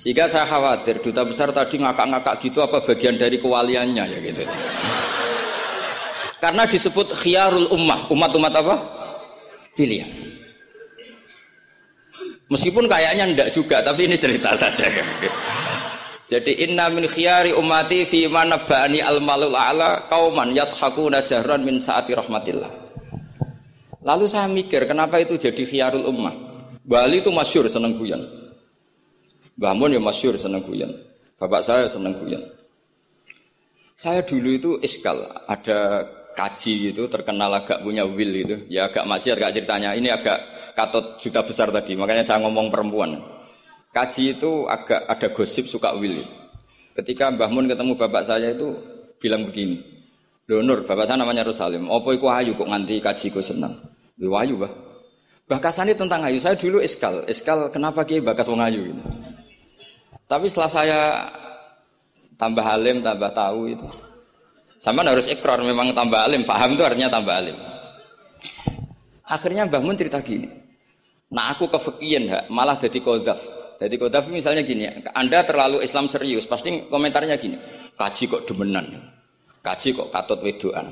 Sehingga 0.00 0.24
saya 0.24 0.48
khawatir 0.48 1.04
duta 1.04 1.20
besar 1.28 1.52
tadi 1.52 1.84
ngakak-ngakak 1.84 2.40
gitu 2.40 2.64
apa 2.64 2.80
bagian 2.80 3.20
dari 3.20 3.36
kewaliannya 3.36 4.04
ya 4.08 4.18
gitu. 4.24 4.48
Karena 6.40 6.64
disebut 6.64 7.12
khiyarul 7.12 7.76
ummah, 7.76 8.08
umat-umat 8.08 8.52
apa? 8.56 8.76
Pilihan. 9.76 10.08
Meskipun 12.48 12.88
kayaknya 12.88 13.36
ndak 13.36 13.52
juga, 13.52 13.84
tapi 13.84 14.08
ini 14.08 14.16
cerita 14.16 14.56
saja. 14.56 14.88
Jadi 16.26 16.58
inna 16.66 16.90
min 16.90 17.06
khiyari 17.06 17.54
umati 17.54 18.02
fi 18.02 18.26
bani 18.26 18.98
al 18.98 19.22
malul 19.22 19.54
a'la 19.54 20.10
kauman 20.10 20.50
yathakuna 20.50 21.22
jahran 21.22 21.62
min 21.62 21.78
saati 21.78 22.18
rahmatillah. 22.18 22.70
Lalu 24.02 24.26
saya 24.26 24.50
mikir 24.50 24.86
kenapa 24.90 25.22
itu 25.22 25.38
jadi 25.38 25.62
khiyarul 25.62 26.06
ummah. 26.10 26.34
Bali 26.82 27.22
itu 27.22 27.30
masyur 27.30 27.66
seneng 27.70 27.98
guyon. 27.98 28.22
Mbah 29.58 29.74
Mun 29.74 29.94
ya 29.94 30.02
masyur 30.02 30.34
seneng 30.38 30.62
guyon. 30.62 30.90
Bapak 31.38 31.62
saya 31.62 31.86
seneng 31.90 32.14
guyon. 32.18 32.42
Saya 33.96 34.20
dulu 34.22 34.50
itu 34.52 34.70
iskal, 34.84 35.16
ada 35.48 36.04
kaji 36.36 36.92
gitu 36.92 37.08
terkenal 37.08 37.48
agak 37.54 37.80
punya 37.80 38.04
will 38.04 38.28
itu. 38.28 38.56
Ya 38.68 38.86
agak 38.92 39.08
masih 39.08 39.34
agak 39.34 39.56
ceritanya. 39.56 39.96
Ini 39.96 40.12
agak 40.12 40.38
katot 40.76 41.16
juta 41.16 41.40
besar 41.40 41.72
tadi, 41.72 41.96
makanya 41.96 42.22
saya 42.22 42.44
ngomong 42.44 42.68
perempuan. 42.68 43.16
Kaji 43.96 44.36
itu 44.36 44.68
agak 44.68 45.08
ada 45.08 45.32
gosip 45.32 45.64
suka 45.64 45.96
willy. 45.96 46.20
Ketika 46.92 47.32
Mbah 47.32 47.48
Mun 47.48 47.64
ketemu 47.64 47.96
bapak 47.96 48.28
saya 48.28 48.52
itu 48.52 48.76
bilang 49.16 49.48
begini, 49.48 49.80
Lho 50.44 50.60
Nur, 50.60 50.84
bapak 50.84 51.08
saya 51.08 51.16
namanya 51.16 51.48
Rosalim. 51.48 51.88
Apa 51.88 52.12
iku 52.12 52.28
ayu 52.28 52.52
kok 52.52 52.68
nganti 52.68 53.00
kaji 53.00 53.32
ku 53.32 53.40
senang? 53.40 53.72
Lho 54.20 54.36
ayu, 54.36 54.60
Bah. 54.60 54.68
Bahkasane 55.48 55.96
tentang 55.96 56.20
ayu. 56.28 56.36
Saya 56.36 56.60
dulu 56.60 56.76
eskal. 56.84 57.24
Eskal 57.24 57.72
kenapa 57.72 58.04
ki 58.04 58.20
bakas 58.20 58.52
wong 58.52 58.60
ayu 58.60 58.92
ini? 58.92 59.00
Tapi 60.28 60.44
setelah 60.44 60.68
saya 60.68 61.00
tambah 62.36 62.68
alim, 62.68 63.00
tambah 63.00 63.32
tahu 63.32 63.72
itu. 63.72 63.88
Sama 64.76 65.08
harus 65.08 65.24
ikrar 65.32 65.64
memang 65.64 65.96
tambah 65.96 66.20
alim, 66.20 66.44
paham 66.44 66.76
itu 66.76 66.84
artinya 66.84 67.08
tambah 67.08 67.32
alim. 67.32 67.56
Akhirnya 69.24 69.64
Mbah 69.64 69.80
Mun 69.80 69.96
cerita 69.96 70.20
gini. 70.20 70.52
Nah 71.32 71.56
aku 71.56 71.64
kefikian 71.72 72.28
malah 72.52 72.76
jadi 72.76 73.00
kodaf. 73.00 73.55
Jadi 73.76 73.94
Kodafi 74.00 74.32
misalnya 74.32 74.64
gini, 74.64 74.88
Anda 75.12 75.44
terlalu 75.44 75.84
Islam 75.84 76.08
serius, 76.08 76.48
pasti 76.48 76.88
komentarnya 76.88 77.36
gini, 77.36 77.60
kaji 77.92 78.24
kok 78.24 78.48
demenan, 78.48 78.88
kaji 79.60 79.92
kok 79.92 80.08
katut 80.08 80.40
wedoan. 80.40 80.88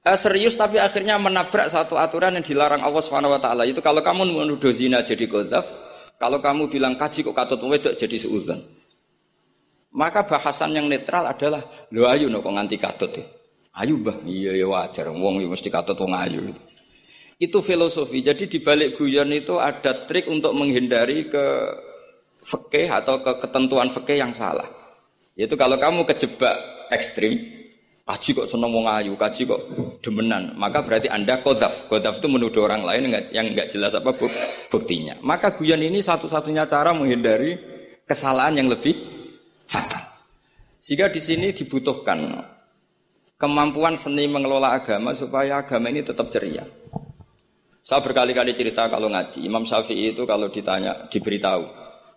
Eh, 0.00 0.18
serius 0.18 0.56
tapi 0.56 0.80
akhirnya 0.80 1.20
menabrak 1.20 1.70
satu 1.70 1.94
aturan 1.94 2.34
yang 2.34 2.42
dilarang 2.42 2.82
Allah 2.82 3.02
Subhanahu 3.04 3.36
Wa 3.36 3.40
Taala 3.40 3.62
itu 3.68 3.78
kalau 3.84 4.00
kamu 4.00 4.32
menuduh 4.32 4.72
zina 4.74 5.04
jadi 5.06 5.28
kodaf, 5.28 5.68
kalau 6.18 6.42
kamu 6.42 6.66
bilang 6.66 6.98
kaji 6.98 7.22
kok 7.22 7.36
katut 7.36 7.62
wedok 7.62 7.94
jadi 7.94 8.16
seuzan. 8.16 8.58
Maka 9.90 10.26
bahasan 10.26 10.74
yang 10.74 10.86
netral 10.86 11.28
adalah 11.28 11.62
lo 11.92 12.08
ayu 12.08 12.26
no 12.32 12.42
kok 12.42 12.54
nganti 12.54 12.76
katut 12.80 13.12
ya. 13.12 13.26
Ayu 13.76 14.02
bah, 14.02 14.18
iya 14.26 14.56
ya 14.56 14.66
wajar, 14.66 15.14
wong 15.14 15.44
ya 15.44 15.46
mesti 15.46 15.70
katut 15.70 15.94
wong 15.94 16.10
ayu 16.16 16.42
gitu. 16.48 16.62
Itu 17.40 17.58
filosofi. 17.62 18.20
Jadi 18.24 18.48
di 18.50 18.58
balik 18.60 18.98
guyon 18.98 19.30
itu 19.32 19.56
ada 19.60 20.08
trik 20.08 20.26
untuk 20.28 20.52
menghindari 20.52 21.28
ke 21.28 21.44
fikih 22.42 22.88
atau 22.88 23.20
ke 23.20 23.38
ketentuan 23.40 23.88
fikih 23.92 24.20
yang 24.20 24.32
salah. 24.34 24.66
Yaitu 25.38 25.54
kalau 25.56 25.80
kamu 25.80 26.04
kejebak 26.04 26.56
ekstrim, 26.90 27.38
Kaji 28.10 28.42
kok 28.42 28.50
seneng 28.50 28.74
wong 28.74 28.90
ayu, 28.90 29.14
kaji 29.14 29.46
kok 29.46 29.62
demenan. 30.02 30.50
Maka 30.58 30.82
berarti 30.82 31.06
Anda 31.06 31.38
kodaf. 31.38 31.86
Kodaf 31.86 32.18
itu 32.18 32.26
menuduh 32.26 32.66
orang 32.66 32.82
lain 32.82 33.06
yang 33.30 33.54
nggak 33.54 33.70
jelas 33.70 33.94
apa 33.94 34.10
buktinya. 34.66 35.14
Maka 35.22 35.54
guyon 35.54 35.78
ini 35.78 36.02
satu-satunya 36.02 36.66
cara 36.66 36.90
menghindari 36.90 37.54
kesalahan 38.02 38.58
yang 38.58 38.66
lebih 38.66 38.98
fatal. 39.70 40.02
Sehingga 40.82 41.06
di 41.06 41.22
sini 41.22 41.54
dibutuhkan 41.54 42.34
kemampuan 43.38 43.94
seni 43.94 44.26
mengelola 44.26 44.74
agama 44.74 45.14
supaya 45.14 45.62
agama 45.62 45.86
ini 45.94 46.02
tetap 46.02 46.34
ceria. 46.34 46.66
Saya 47.78 48.02
berkali-kali 48.02 48.58
cerita 48.58 48.90
kalau 48.90 49.06
ngaji, 49.06 49.46
Imam 49.46 49.62
Syafi'i 49.62 50.18
itu 50.18 50.26
kalau 50.26 50.50
ditanya, 50.50 51.06
diberitahu, 51.06 51.64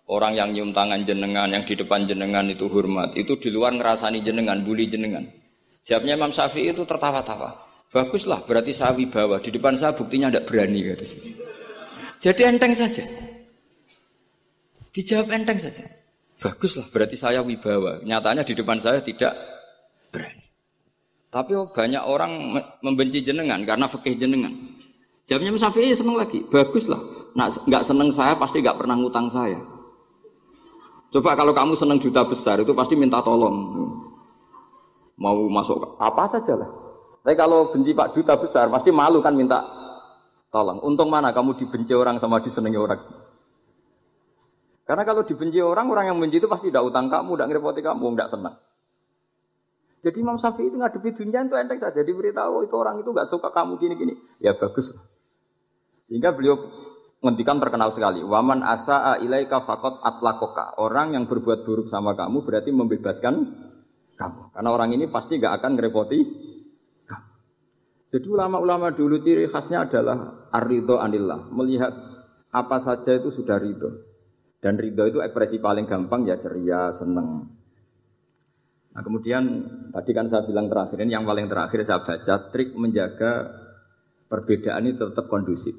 orang 0.08 0.36
yang 0.36 0.48
nyium 0.52 0.70
tangan 0.76 1.00
jenengan, 1.04 1.48
yang 1.48 1.64
di 1.64 1.74
depan 1.76 2.04
jenengan 2.04 2.44
itu 2.48 2.68
hormat, 2.68 3.16
itu 3.16 3.36
di 3.40 3.48
luar 3.48 3.72
ngerasani 3.76 4.20
jenengan, 4.20 4.60
bully 4.60 4.84
jenengan. 4.84 5.24
Siapnya 5.84 6.16
Imam 6.16 6.32
Syafi'i 6.32 6.72
itu 6.72 6.84
tertawa-tawa. 6.88 7.52
Baguslah, 7.92 8.40
berarti 8.48 8.72
saya 8.72 8.96
wibawa. 8.96 9.38
Di 9.38 9.52
depan 9.52 9.76
saya 9.76 9.92
buktinya 9.92 10.32
tidak 10.32 10.48
berani. 10.48 10.80
Kata. 10.80 11.04
Jadi 12.24 12.42
enteng 12.42 12.72
saja. 12.72 13.04
Dijawab 14.90 15.28
enteng 15.30 15.60
saja. 15.60 15.84
Baguslah, 16.40 16.88
berarti 16.88 17.16
saya 17.20 17.44
wibawa. 17.44 18.00
Nyatanya 18.00 18.42
di 18.42 18.56
depan 18.56 18.80
saya 18.80 18.98
tidak 19.04 19.36
berani. 20.08 20.42
Tapi 21.28 21.52
oh, 21.58 21.68
banyak 21.68 22.02
orang 22.02 22.56
membenci 22.80 23.20
jenengan 23.20 23.60
karena 23.62 23.84
fikih 23.90 24.16
jenengan. 24.16 24.54
Jawabnya 25.28 25.52
Imam 25.52 25.60
Syafi'i 25.60 25.92
seneng 25.92 26.16
lagi. 26.16 26.40
Baguslah. 26.48 27.00
Nah, 27.36 27.52
nggak 27.52 27.84
seneng 27.84 28.08
saya 28.08 28.32
pasti 28.40 28.64
nggak 28.64 28.78
pernah 28.80 28.96
ngutang 28.96 29.28
saya. 29.28 29.58
Coba 31.14 31.38
kalau 31.38 31.54
kamu 31.54 31.78
seneng 31.78 32.02
juta 32.02 32.26
besar 32.26 32.58
itu 32.58 32.74
pasti 32.74 32.98
minta 32.98 33.22
tolong 33.22 33.54
mau 35.14 35.38
masuk 35.46 35.94
apa 36.02 36.26
saja 36.26 36.58
lah. 36.58 36.66
Tapi 37.24 37.38
kalau 37.38 37.72
benci 37.72 37.96
Pak 37.96 38.12
Duta 38.12 38.36
besar, 38.36 38.68
pasti 38.68 38.92
malu 38.92 39.24
kan 39.24 39.32
minta 39.32 39.64
tolong. 40.52 40.82
Untung 40.84 41.08
mana 41.08 41.32
kamu 41.32 41.56
dibenci 41.56 41.96
orang 41.96 42.20
sama 42.20 42.42
disenangi 42.42 42.76
orang. 42.76 43.00
Karena 44.84 45.08
kalau 45.08 45.24
dibenci 45.24 45.56
orang, 45.64 45.88
orang 45.88 46.12
yang 46.12 46.18
benci 46.20 46.36
itu 46.36 46.50
pasti 46.50 46.68
tidak 46.68 46.84
utang 46.84 47.08
kamu, 47.08 47.32
tidak 47.32 47.48
ngerepoti 47.48 47.80
kamu, 47.80 48.04
tidak 48.12 48.28
senang. 48.28 48.54
Jadi 50.04 50.20
Imam 50.20 50.36
Syafi'i 50.36 50.68
itu 50.68 50.76
ngadepi 50.76 51.16
dunia 51.16 51.48
itu 51.48 51.56
enteng 51.56 51.80
saja 51.80 52.04
diberitahu 52.04 52.68
itu 52.68 52.74
orang 52.76 53.00
itu 53.00 53.08
nggak 53.08 53.24
suka 53.24 53.48
kamu 53.48 53.80
gini-gini. 53.80 54.20
Ya 54.36 54.52
bagus. 54.52 54.92
Sehingga 56.04 56.36
beliau 56.36 56.60
ngendikan 57.24 57.56
terkenal 57.56 57.88
sekali. 57.90 58.20
Waman 58.20 58.60
asa 58.60 59.16
ilaika 59.16 59.64
fakot 59.64 60.04
atlakoka. 60.04 60.76
Orang 60.76 61.16
yang 61.16 61.24
berbuat 61.24 61.64
buruk 61.64 61.88
sama 61.88 62.12
kamu 62.12 62.44
berarti 62.44 62.70
membebaskan 62.70 63.34
kamu. 64.20 64.42
Karena 64.52 64.68
orang 64.68 64.92
ini 64.92 65.08
pasti 65.08 65.40
gak 65.40 65.64
akan 65.64 65.80
ngerepoti 65.80 66.18
kamu. 67.08 67.28
Jadi 68.12 68.26
ulama-ulama 68.28 68.92
dulu 68.92 69.16
ciri 69.24 69.48
khasnya 69.48 69.88
adalah 69.88 70.48
arido 70.52 71.00
anillah. 71.00 71.48
Melihat 71.48 71.92
apa 72.52 72.76
saja 72.78 73.16
itu 73.16 73.32
sudah 73.32 73.56
ridho. 73.56 73.90
Dan 74.60 74.76
ridho 74.76 75.04
itu 75.08 75.18
ekspresi 75.24 75.58
paling 75.58 75.88
gampang 75.88 76.28
ya 76.28 76.36
ceria, 76.36 76.92
seneng. 76.92 77.48
Nah 78.94 79.02
kemudian 79.02 79.42
tadi 79.90 80.14
kan 80.14 80.30
saya 80.30 80.46
bilang 80.46 80.70
terakhir 80.70 81.02
ini 81.02 81.18
yang 81.18 81.26
paling 81.26 81.50
terakhir 81.50 81.82
saya 81.82 82.00
baca 82.00 82.48
trik 82.54 82.78
menjaga 82.78 83.50
perbedaan 84.30 84.86
ini 84.86 84.94
tetap 84.94 85.26
kondusif. 85.26 85.74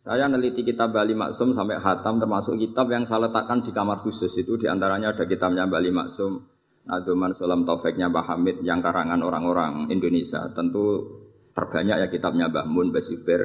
Saya 0.00 0.32
neliti 0.32 0.64
kitab 0.64 0.96
Bali 0.96 1.12
Maksum 1.12 1.52
sampai 1.52 1.76
hatam 1.76 2.16
termasuk 2.16 2.56
kitab 2.56 2.88
yang 2.88 3.04
saya 3.04 3.28
letakkan 3.28 3.60
di 3.60 3.68
kamar 3.68 4.00
khusus 4.00 4.32
itu 4.40 4.56
di 4.56 4.64
antaranya 4.64 5.12
ada 5.12 5.28
kitabnya 5.28 5.68
Bali 5.68 5.92
Maksum 5.92 6.40
Aduman 6.88 7.36
Sulam 7.36 7.68
Taufiknya 7.68 8.08
Mbah 8.08 8.24
Hamid 8.32 8.64
yang 8.64 8.80
karangan 8.80 9.20
orang-orang 9.20 9.92
Indonesia 9.92 10.48
tentu 10.56 11.04
terbanyak 11.52 12.00
ya 12.00 12.08
kitabnya 12.08 12.48
Mbah 12.48 12.64
Mun, 12.64 12.88
Basibir. 12.96 13.44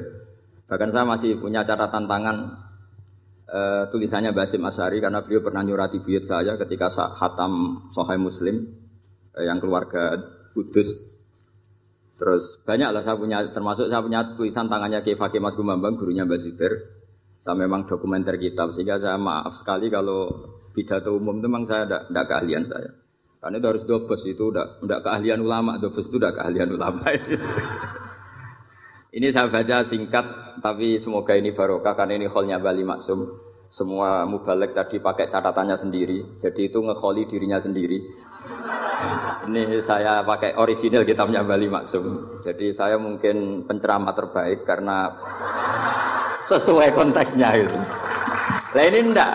Bahkan 0.71 0.89
saya 0.95 1.03
masih 1.03 1.43
punya 1.43 1.67
catatan 1.67 2.07
tangan 2.07 2.37
uh, 3.51 3.83
tulisannya 3.91 4.31
Basim 4.31 4.63
Asari 4.63 5.03
karena 5.03 5.27
beliau 5.27 5.43
pernah 5.43 5.59
nyurati 5.59 5.99
buyut 5.99 6.23
saya 6.23 6.55
ketika 6.55 6.87
khatam 7.19 7.83
Sohai 7.91 8.15
Muslim 8.15 8.63
uh, 9.35 9.43
yang 9.43 9.59
keluarga 9.59 10.15
Kudus. 10.55 11.14
Terus 12.15 12.63
banyak 12.63 12.95
lah 12.95 13.03
saya 13.03 13.19
punya 13.19 13.43
termasuk 13.51 13.91
saya 13.91 13.99
punya 13.99 14.23
tulisan 14.39 14.71
tangannya 14.71 15.03
Kiai 15.03 15.19
Fakih 15.19 15.43
Mas 15.43 15.59
Gumambang 15.59 15.99
gurunya 15.99 16.23
Mbah 16.23 16.39
Zubir. 16.39 16.73
Saya 17.35 17.59
memang 17.59 17.83
dokumenter 17.83 18.39
kitab 18.39 18.71
sehingga 18.71 18.95
saya 18.95 19.19
maaf 19.19 19.59
sekali 19.59 19.91
kalau 19.91 20.31
pidato 20.71 21.11
umum 21.11 21.43
itu 21.43 21.47
memang 21.51 21.67
saya 21.67 21.83
tidak 21.83 22.25
keahlian 22.31 22.63
saya. 22.63 22.91
Karena 23.43 23.61
itu 23.61 23.67
harus 23.69 23.83
dobes 23.85 24.25
itu 24.25 24.49
udah 24.49 24.99
keahlian 25.05 25.37
ulama, 25.43 25.77
dobes 25.77 26.09
itu 26.09 26.17
udah 26.17 26.33
keahlian 26.33 26.71
ulama. 26.73 27.05
ini 29.17 29.27
saya 29.29 29.53
baca 29.53 29.85
singkat, 29.85 30.25
tapi 30.65 30.97
semoga 30.97 31.37
ini 31.37 31.53
barokah 31.53 31.93
karena 31.93 32.17
ini 32.17 32.25
kholnya 32.25 32.57
Bali 32.57 32.81
Maksum. 32.81 33.21
Semua 33.69 34.25
mubalek 34.25 34.73
tadi 34.73 34.97
pakai 34.97 35.29
catatannya 35.29 35.77
sendiri, 35.77 36.41
jadi 36.41 36.73
itu 36.73 36.79
ngekholi 36.81 37.29
dirinya 37.29 37.61
sendiri. 37.61 38.01
Ini 39.45 39.79
saya 39.85 40.25
pakai 40.25 40.57
orisinil 40.57 41.05
kitabnya 41.05 41.45
Bali 41.45 41.69
Maksum. 41.69 42.41
Jadi 42.41 42.73
saya 42.73 42.97
mungkin 42.97 43.67
penceramah 43.69 44.13
terbaik 44.17 44.65
karena 44.65 45.13
sesuai 46.41 46.93
konteksnya 46.97 47.53
itu. 47.61 47.77
Nah 48.75 48.83
ini 48.83 48.99
enggak, 49.11 49.33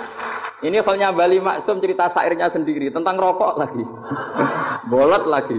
ini 0.67 0.83
halnya 0.83 1.15
Bali 1.15 1.39
Maksum 1.39 1.79
cerita 1.79 2.11
sairnya 2.11 2.51
sendiri 2.51 2.91
tentang 2.91 3.17
rokok 3.17 3.55
lagi. 3.57 3.85
Bolot 4.91 5.25
lagi. 5.31 5.59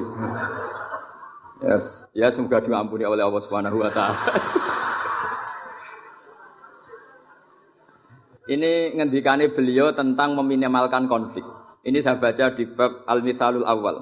Yes. 1.61 2.09
Ya 2.11 2.27
semoga 2.33 2.59
diampuni 2.59 3.05
oleh 3.05 3.21
Allah 3.21 3.41
Subhanahu 3.41 3.79
wa 3.79 3.91
taala. 3.93 4.17
Ini 8.51 8.97
ngendikane 8.97 9.53
beliau 9.53 9.93
tentang 9.95 10.35
meminimalkan 10.35 11.05
konflik. 11.05 11.45
Ini 11.81 11.97
saya 12.05 12.21
baca 12.21 12.53
di 12.53 12.69
bab 12.69 13.09
Al-Mithalul 13.09 13.65
Awal. 13.65 13.97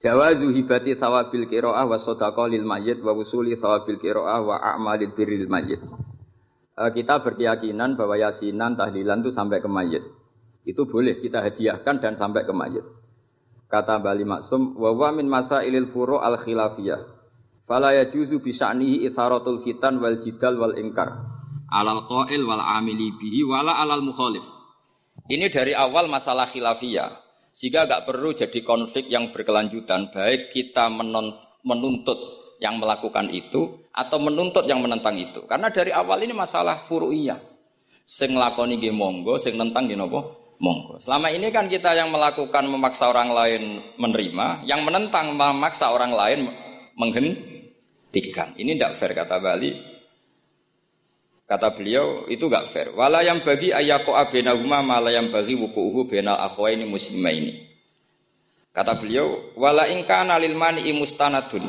Jawazu 0.00 0.48
hibati 0.48 0.96
thawabil 0.96 1.44
qiraah 1.44 1.84
wa 1.84 2.00
sadaqah 2.00 2.48
lil 2.48 2.64
mayyit 2.64 3.04
wa 3.04 3.12
wusuli 3.12 3.52
thawabil 3.58 4.00
qiraah 4.00 4.40
wa 4.40 4.56
a'malil 4.56 5.12
birril 5.12 5.44
mayyit. 5.44 5.82
Eh, 6.78 6.90
kita 6.94 7.18
berkeyakinan 7.18 7.98
bahwa 7.98 8.14
yasinan 8.14 8.78
tahlilan 8.78 9.20
itu 9.26 9.34
sampai 9.34 9.58
ke 9.58 9.66
mayit. 9.66 10.06
Itu 10.62 10.86
boleh 10.86 11.18
kita 11.18 11.42
hadiahkan 11.42 11.98
dan 11.98 12.14
sampai 12.14 12.46
ke 12.46 12.54
mayit. 12.54 12.86
Kata 13.66 14.00
Bali 14.00 14.22
Maksum, 14.24 14.78
wa 14.78 14.94
wa 14.94 15.10
min 15.12 15.28
masa 15.28 15.66
ilil 15.66 15.90
furu 15.90 16.22
al 16.22 16.40
khilafiyah. 16.40 17.02
Fala 17.68 17.92
yajuzu 17.92 18.40
bisa'nihi 18.40 19.04
itharatul 19.04 19.60
fitan 19.60 20.00
wal 20.00 20.16
jidal 20.16 20.56
wal 20.56 20.72
ingkar. 20.78 21.12
Alal 21.68 22.08
qail 22.08 22.46
wal 22.46 22.62
amili 22.62 23.12
bihi 23.12 23.44
wala 23.44 23.76
alal 23.76 24.00
mukhalif. 24.00 24.57
Ini 25.28 25.52
dari 25.52 25.76
awal 25.76 26.08
masalah 26.08 26.48
khilafiyah. 26.48 27.28
Sehingga 27.52 27.84
agak 27.84 28.08
perlu 28.08 28.32
jadi 28.32 28.64
konflik 28.64 29.12
yang 29.12 29.28
berkelanjutan. 29.28 30.08
Baik 30.08 30.48
kita 30.48 30.88
menuntut 30.88 32.18
yang 32.58 32.80
melakukan 32.80 33.28
itu 33.28 33.86
atau 33.92 34.18
menuntut 34.18 34.64
yang 34.64 34.80
menentang 34.80 35.20
itu. 35.20 35.44
Karena 35.44 35.68
dari 35.68 35.92
awal 35.92 36.24
ini 36.24 36.32
masalah 36.32 36.80
furu'iyah. 36.80 37.38
Sing 38.08 38.32
lakoni 38.32 38.80
nggih 38.80 38.94
monggo, 38.94 39.36
sing 39.36 39.60
nentang 39.60 39.84
nggih 39.84 40.00
napa? 40.00 40.20
Monggo. 40.58 40.96
Selama 40.96 41.28
ini 41.28 41.52
kan 41.52 41.68
kita 41.68 41.92
yang 41.92 42.08
melakukan 42.08 42.64
memaksa 42.64 43.12
orang 43.12 43.28
lain 43.30 43.84
menerima, 44.00 44.64
yang 44.64 44.80
menentang 44.80 45.36
memaksa 45.36 45.92
orang 45.92 46.16
lain 46.16 46.48
menghentikan. 46.96 48.56
Ini 48.56 48.74
tidak 48.80 48.96
fair 48.96 49.12
kata 49.12 49.38
Bali. 49.38 49.97
Kata 51.48 51.72
beliau 51.72 52.28
itu 52.28 52.44
gak 52.52 52.68
fair. 52.68 52.92
Wala 52.92 53.24
yang 53.24 53.40
bagi 53.40 53.72
ayako 53.72 54.12
abenahuma 54.12 54.84
malah 54.84 55.08
yang 55.08 55.32
bagi 55.32 55.56
wuku'uhu 55.56 56.04
benal 56.04 56.36
akhwaini 56.36 56.84
muslimaini. 56.84 57.56
Kata 58.76 59.00
beliau, 59.00 59.56
wala 59.56 59.88
ingkana 59.88 60.36
lil 60.36 60.52
mani 60.52 60.84
mustanadun. 60.92 61.64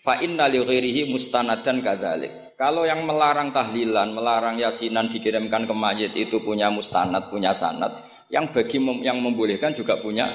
Fa 0.00 0.24
inna 0.24 0.48
li 0.48 0.56
ghairihi 0.56 1.12
mustanadan 1.12 1.84
kadzalik. 1.84 2.56
Kalau 2.56 2.88
yang 2.88 3.04
melarang 3.04 3.52
tahlilan, 3.52 4.16
melarang 4.16 4.56
yasinan 4.56 5.12
dikirimkan 5.12 5.68
ke 5.68 5.74
mayit 5.76 6.16
itu 6.16 6.40
punya 6.40 6.72
mustanad, 6.72 7.28
punya 7.28 7.52
sanad. 7.52 7.92
Yang 8.32 8.56
bagi 8.56 8.78
mem 8.80 9.04
yang 9.04 9.20
membolehkan 9.20 9.76
juga 9.76 10.00
punya 10.00 10.32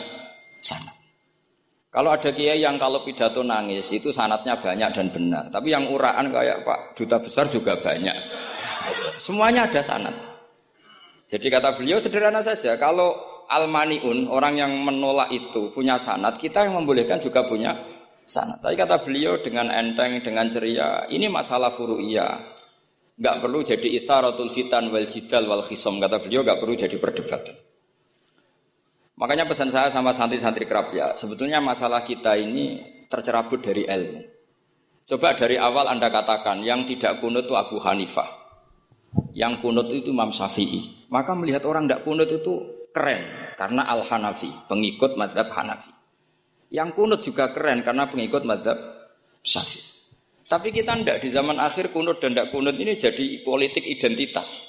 sanad. 0.62 0.99
Kalau 1.90 2.14
ada 2.14 2.30
kiai 2.30 2.62
yang 2.62 2.78
kalau 2.78 3.02
pidato 3.02 3.42
nangis 3.42 3.90
itu 3.90 4.14
sanatnya 4.14 4.62
banyak 4.62 4.94
dan 4.94 5.10
benar. 5.10 5.50
Tapi 5.50 5.74
yang 5.74 5.90
uraan 5.90 6.30
kayak 6.30 6.62
Pak 6.62 6.94
Duta 6.94 7.18
Besar 7.18 7.50
juga 7.50 7.82
banyak. 7.82 8.14
Semuanya 9.18 9.66
ada 9.66 9.82
sanat. 9.82 10.14
Jadi 11.26 11.50
kata 11.50 11.74
beliau 11.74 11.98
sederhana 11.98 12.46
saja. 12.46 12.78
Kalau 12.78 13.42
almaniun 13.50 14.30
orang 14.30 14.62
yang 14.62 14.70
menolak 14.70 15.34
itu 15.34 15.74
punya 15.74 15.98
sanat, 15.98 16.38
kita 16.38 16.70
yang 16.70 16.78
membolehkan 16.78 17.18
juga 17.18 17.42
punya 17.50 17.74
sana. 18.22 18.62
Tapi 18.62 18.78
kata 18.78 19.02
beliau 19.02 19.42
dengan 19.42 19.74
enteng, 19.74 20.22
dengan 20.22 20.46
ceria, 20.46 21.10
ini 21.10 21.26
masalah 21.26 21.74
furu'iyah. 21.74 22.54
Gak 23.18 23.36
perlu 23.42 23.66
jadi 23.66 23.98
itharatul 23.98 24.54
fitan 24.54 24.94
wal 24.94 25.10
jidal 25.10 25.50
wal 25.50 25.66
khisom. 25.66 25.98
Kata 25.98 26.22
beliau 26.22 26.46
gak 26.46 26.62
perlu 26.62 26.78
jadi 26.78 26.96
perdebatan. 27.02 27.69
Makanya 29.20 29.44
pesan 29.44 29.68
saya 29.68 29.92
sama 29.92 30.16
santri-santri 30.16 30.64
kerap 30.64 30.96
ya, 30.96 31.12
sebetulnya 31.12 31.60
masalah 31.60 32.00
kita 32.08 32.40
ini 32.40 32.80
tercerabut 33.12 33.60
dari 33.60 33.84
ilmu. 33.84 34.24
Coba 35.12 35.36
dari 35.36 35.60
awal 35.60 35.92
Anda 35.92 36.08
katakan 36.08 36.64
yang 36.64 36.88
tidak 36.88 37.20
kunut 37.20 37.44
itu 37.44 37.58
Abu 37.58 37.84
Hanifah. 37.84 38.30
Yang 39.36 39.60
kunut 39.60 39.92
itu 39.92 40.16
Imam 40.16 40.32
Syafi'i. 40.32 41.10
Maka 41.12 41.36
melihat 41.36 41.68
orang 41.68 41.90
tidak 41.90 42.08
kunut 42.08 42.30
itu 42.32 42.64
keren 42.96 43.20
karena 43.60 43.84
Al-Hanafi, 43.90 44.70
pengikut 44.72 45.20
madhab 45.20 45.52
Hanafi. 45.52 45.92
Yang 46.72 46.90
kunut 46.96 47.20
juga 47.26 47.52
keren 47.52 47.84
karena 47.84 48.08
pengikut 48.08 48.48
madhab 48.48 48.78
Syafi'i. 49.44 49.84
Tapi 50.46 50.72
kita 50.72 50.96
tidak 50.96 51.20
di 51.20 51.30
zaman 51.34 51.60
akhir 51.60 51.92
kunut 51.92 52.24
dan 52.24 52.38
tidak 52.38 52.56
kunut 52.56 52.78
ini 52.78 52.96
jadi 52.96 53.42
politik 53.44 53.84
identitas. 53.84 54.69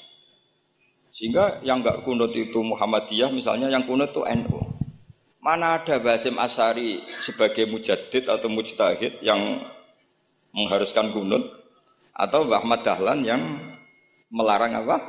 Sehingga 1.11 1.59
yang 1.67 1.83
nggak 1.83 2.07
kunut 2.07 2.31
itu 2.35 2.63
Muhammadiyah, 2.63 3.35
misalnya 3.35 3.67
yang 3.67 3.83
kunut 3.83 4.15
itu 4.15 4.23
NU. 4.23 4.59
Mana 5.41 5.81
ada 5.81 5.97
Basim 5.99 6.37
Asari 6.37 7.01
sebagai 7.19 7.65
mujadid 7.67 8.29
atau 8.29 8.49
mujtahid 8.53 9.25
yang 9.25 9.65
mengharuskan 10.53 11.11
kunut 11.11 11.43
atau 12.13 12.45
Ahmad 12.53 12.85
Dahlan 12.85 13.25
yang 13.25 13.41
melarang 14.31 14.77
apa? 14.77 15.01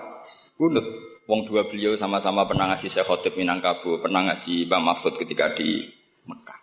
Kunut. 0.56 0.84
Wong 1.30 1.46
dua 1.48 1.64
beliau 1.68 1.94
sama-sama 1.96 2.44
pernah 2.44 2.72
ngaji 2.74 2.88
Syekh 2.92 3.08
Khotib 3.08 3.38
Minangkabau, 3.38 4.02
pernah 4.02 4.26
ngaji 4.26 4.68
Mbah 4.68 4.82
Mahfud 4.82 5.16
ketika 5.22 5.54
di 5.54 5.86
Mekah. 6.28 6.60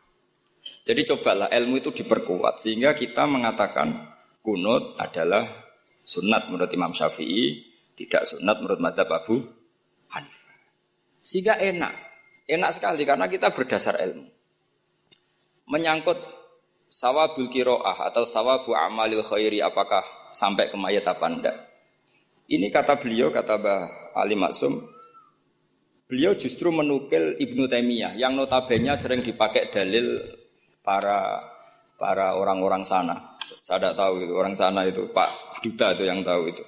Jadi 0.89 1.05
cobalah 1.05 1.49
ilmu 1.53 1.85
itu 1.85 1.93
diperkuat 1.93 2.65
sehingga 2.65 2.97
kita 2.97 3.29
mengatakan 3.29 4.09
kunut 4.41 4.97
adalah 4.97 5.45
sunat 6.01 6.49
menurut 6.49 6.73
Imam 6.73 6.97
Syafi'i, 6.97 7.68
tidak 7.99 8.23
sunat 8.23 8.63
menurut 8.63 8.79
madhab 8.79 9.11
Abu 9.11 9.43
Hanifah. 10.15 10.55
Sehingga 11.19 11.59
enak. 11.59 11.91
Enak 12.47 12.71
sekali 12.71 13.03
karena 13.03 13.27
kita 13.27 13.51
berdasar 13.51 13.99
ilmu. 13.99 14.31
Menyangkut 15.69 16.17
sawabul 16.87 17.51
kiroah 17.51 18.09
atau 18.09 18.23
sawabu 18.23 18.73
amalil 18.73 19.21
khairi 19.27 19.59
apakah 19.61 20.01
sampai 20.31 20.71
ke 20.71 20.79
mayat 20.79 21.05
apa 21.11 21.27
enggak. 21.27 21.57
Ini 22.49 22.73
kata 22.73 22.97
beliau, 22.97 23.29
kata 23.29 23.61
Mbah 23.61 24.17
Ali 24.17 24.33
Maksum, 24.33 24.81
beliau 26.09 26.33
justru 26.33 26.73
menukil 26.73 27.37
Ibnu 27.37 27.69
Taimiyah 27.69 28.17
yang 28.17 28.33
notabene 28.33 28.97
sering 28.97 29.21
dipakai 29.21 29.69
dalil 29.69 30.17
para 30.81 31.45
para 32.01 32.33
orang-orang 32.41 32.89
sana. 32.89 33.37
Saya 33.45 33.77
tidak 33.77 34.01
tahu 34.01 34.25
itu 34.25 34.33
orang 34.33 34.57
sana 34.57 34.89
itu 34.89 35.05
Pak 35.13 35.61
Duta 35.61 35.93
itu 35.93 36.09
yang 36.09 36.25
tahu 36.25 36.49
itu. 36.49 36.65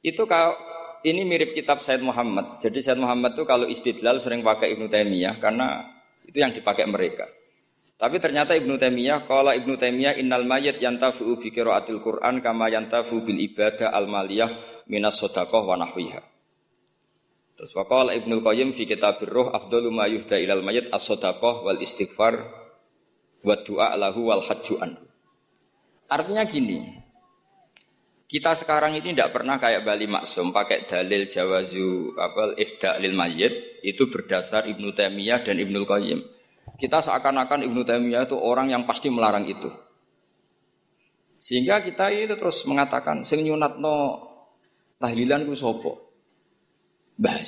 Itu 0.00 0.24
kalau 0.24 0.56
ini 1.04 1.24
mirip 1.24 1.56
kitab 1.56 1.80
Said 1.84 2.00
Muhammad. 2.04 2.60
Jadi 2.60 2.80
Said 2.84 3.00
Muhammad 3.00 3.36
itu 3.36 3.44
kalau 3.48 3.64
istidlal 3.68 4.20
sering 4.20 4.44
pakai 4.44 4.72
Ibnu 4.76 4.88
Taimiyah 4.88 5.40
karena 5.40 5.84
itu 6.24 6.40
yang 6.40 6.52
dipakai 6.52 6.84
mereka. 6.88 7.28
Tapi 8.00 8.16
ternyata 8.16 8.56
Ibnu 8.56 8.80
Taimiyah 8.80 9.28
kalau 9.28 9.52
Ibnu 9.52 9.76
Taimiyah 9.76 10.16
innal 10.16 10.48
mayyit 10.48 10.80
yantafu 10.80 11.36
bi 11.36 11.52
qiraatil 11.52 12.00
Quran 12.00 12.40
kama 12.40 12.72
yantafu 12.72 13.20
bil 13.20 13.36
ibadah 13.36 13.92
al 13.92 14.08
maliyah 14.08 14.48
minas 14.88 15.20
sadaqah 15.20 15.60
wa 15.60 15.76
nahwiha. 15.76 16.30
Terus 17.60 17.76
waqala 17.76 18.16
Ibnu 18.16 18.40
Qayyim 18.40 18.72
fi 18.72 18.88
kitabir 18.88 19.28
ruh 19.28 19.52
afdalu 19.52 19.92
ma 19.92 20.08
yuhda 20.08 20.40
ilal 20.40 20.64
mayyit 20.64 20.88
as-sadaqah 20.96 21.60
wal 21.60 21.76
istighfar 21.76 22.40
wa 23.44 23.52
du'a 23.52 24.00
lahu 24.00 24.32
wal 24.32 24.40
hajju. 24.40 24.80
Artinya 26.08 26.48
gini, 26.48 26.80
kita 28.30 28.54
sekarang 28.54 28.94
ini 28.94 29.10
tidak 29.10 29.34
pernah 29.34 29.58
kayak 29.58 29.82
Bali 29.82 30.06
Maksum 30.06 30.54
pakai 30.54 30.86
dalil 30.86 31.26
jawazu 31.26 32.14
apa 32.14 32.54
ihda 32.54 33.02
lil 33.02 33.18
mayyit 33.18 33.82
itu 33.82 34.06
berdasar 34.06 34.70
Ibnu 34.70 34.94
Taimiyah 34.94 35.42
dan 35.42 35.58
Ibnu 35.58 35.82
Qayyim. 35.82 36.22
Kita 36.78 37.02
seakan-akan 37.02 37.66
Ibnu 37.66 37.82
Taimiyah 37.82 38.30
itu 38.30 38.38
orang 38.38 38.70
yang 38.70 38.86
pasti 38.86 39.10
melarang 39.10 39.50
itu. 39.50 39.66
Sehingga 41.42 41.82
kita 41.82 42.14
itu 42.14 42.38
terus 42.38 42.62
mengatakan 42.70 43.26
sing 43.26 43.42
nyunatno 43.42 44.22
tahlilan 45.02 45.42
ku 45.50 45.58
sapa? 45.58 45.90
Mbah 47.18 47.42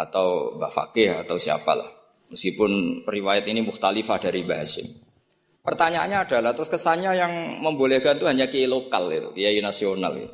atau 0.00 0.56
Mbah 0.56 0.72
Fakih 0.72 1.28
atau 1.28 1.36
siapalah. 1.36 1.92
Meskipun 2.32 3.04
riwayat 3.04 3.44
ini 3.52 3.60
mukhtalifah 3.60 4.16
dari 4.16 4.48
Mbah. 4.48 4.64
Pertanyaannya 5.60 6.24
adalah 6.24 6.56
terus 6.56 6.72
kesannya 6.72 7.12
yang 7.12 7.32
membolehkan 7.60 8.16
itu 8.16 8.26
hanya 8.26 8.48
kiai 8.48 8.64
lokal 8.64 9.12
itu, 9.12 9.28
kiai 9.36 9.60
nasional 9.60 10.16
itu. 10.16 10.32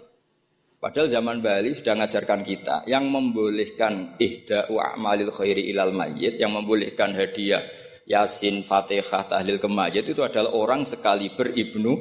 Padahal 0.77 1.11
zaman 1.11 1.43
Bali 1.43 1.75
sudah 1.75 1.99
mengajarkan 1.99 2.41
kita 2.47 2.87
yang 2.87 3.11
membolehkan 3.11 4.15
ihda 4.23 4.71
amalil 4.71 5.35
khairi 5.35 5.67
ilal 5.73 5.91
mayyit, 5.91 6.39
yang 6.39 6.55
membolehkan 6.55 7.11
hadiah 7.17 7.65
Yasin, 8.07 8.63
Fatihah, 8.63 9.27
tahlil 9.27 9.59
ke 9.59 9.67
mayit 9.67 10.07
itu 10.07 10.23
adalah 10.23 10.55
orang 10.55 10.87
sekali 10.87 11.35
beribnu 11.35 11.99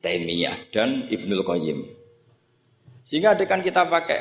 Taimiyah 0.00 0.72
dan 0.72 1.04
Ibnul 1.04 1.44
Qayyim. 1.44 1.78
Sehingga 3.04 3.36
dengan 3.36 3.60
kita 3.60 3.84
pakai 3.92 4.20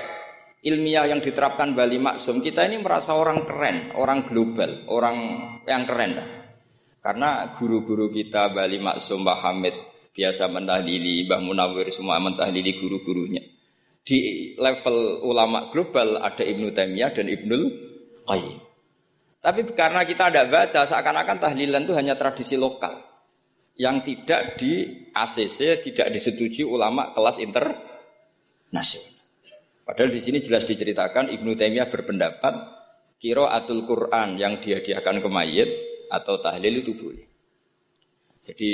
ilmiah 0.67 1.07
yang 1.07 1.23
diterapkan 1.23 1.71
Bali 1.71 1.95
Maksum, 1.95 2.43
kita 2.43 2.67
ini 2.67 2.83
merasa 2.83 3.15
orang 3.15 3.47
keren, 3.47 3.95
orang 3.95 4.27
global, 4.27 4.83
orang 4.91 5.17
yang 5.63 5.87
keren. 5.87 6.11
Lah. 6.19 6.40
Karena 7.01 7.49
guru-guru 7.49 8.13
kita 8.13 8.53
Bali 8.53 8.77
Maksum 8.77 9.25
Mbah 9.25 9.41
Hamid 9.41 9.73
biasa 10.13 10.45
mentahlili, 10.53 11.25
Mbah 11.25 11.41
Munawir 11.41 11.89
semua 11.89 12.21
mentahlili 12.21 12.77
guru-gurunya. 12.77 13.41
Di 14.05 14.53
level 14.57 15.25
ulama 15.25 15.65
global 15.73 16.21
ada 16.21 16.45
Ibnu 16.45 16.69
Taimiyah 16.69 17.09
dan 17.09 17.25
Ibnul 17.25 17.63
Qayyim. 18.29 18.59
Tapi 19.41 19.59
karena 19.73 20.05
kita 20.05 20.29
tidak 20.29 20.53
baca, 20.53 20.85
seakan-akan 20.85 21.37
tahlilan 21.41 21.81
itu 21.89 21.93
hanya 21.97 22.13
tradisi 22.13 22.53
lokal 22.53 22.93
yang 23.81 24.05
tidak 24.05 24.61
di 24.61 24.85
ACC, 25.09 25.81
tidak 25.81 26.13
disetujui 26.13 26.61
ulama 26.61 27.09
kelas 27.17 27.41
internasional. 27.41 29.09
Padahal 29.81 30.13
di 30.13 30.21
sini 30.21 30.37
jelas 30.37 30.69
diceritakan 30.69 31.33
Ibnu 31.33 31.57
Taimiyah 31.57 31.89
berpendapat 31.89 32.53
kiro 33.17 33.49
atul 33.49 33.81
Quran 33.89 34.37
yang 34.37 34.61
dihadiahkan 34.61 35.25
ke 35.25 35.29
mayit 35.29 35.69
atau 36.11 36.35
tahlil 36.37 36.83
itu 36.83 36.91
boleh. 36.91 37.25
Jadi 38.41 38.71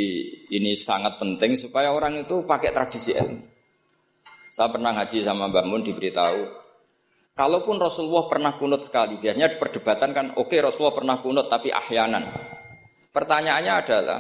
ini 0.58 0.74
sangat 0.74 1.22
penting 1.22 1.54
supaya 1.54 1.94
orang 1.94 2.26
itu 2.26 2.42
pakai 2.42 2.74
tradisi 2.74 3.14
ilmu. 3.14 3.46
Saya 4.48 4.72
pernah 4.72 4.96
ngaji 4.96 5.28
sama 5.28 5.52
Mbak 5.52 5.66
Mun 5.68 5.84
diberitahu, 5.84 6.40
kalaupun 7.36 7.76
Rasulullah 7.78 8.32
pernah 8.32 8.56
kunut 8.56 8.80
sekali, 8.80 9.20
biasanya 9.20 9.60
perdebatan 9.60 10.10
kan, 10.16 10.26
oke 10.40 10.50
okay, 10.50 10.64
Rasulullah 10.64 10.96
pernah 10.96 11.20
kunut 11.20 11.52
tapi 11.52 11.68
ahyanan. 11.68 12.32
Pertanyaannya 13.12 13.74
adalah, 13.76 14.20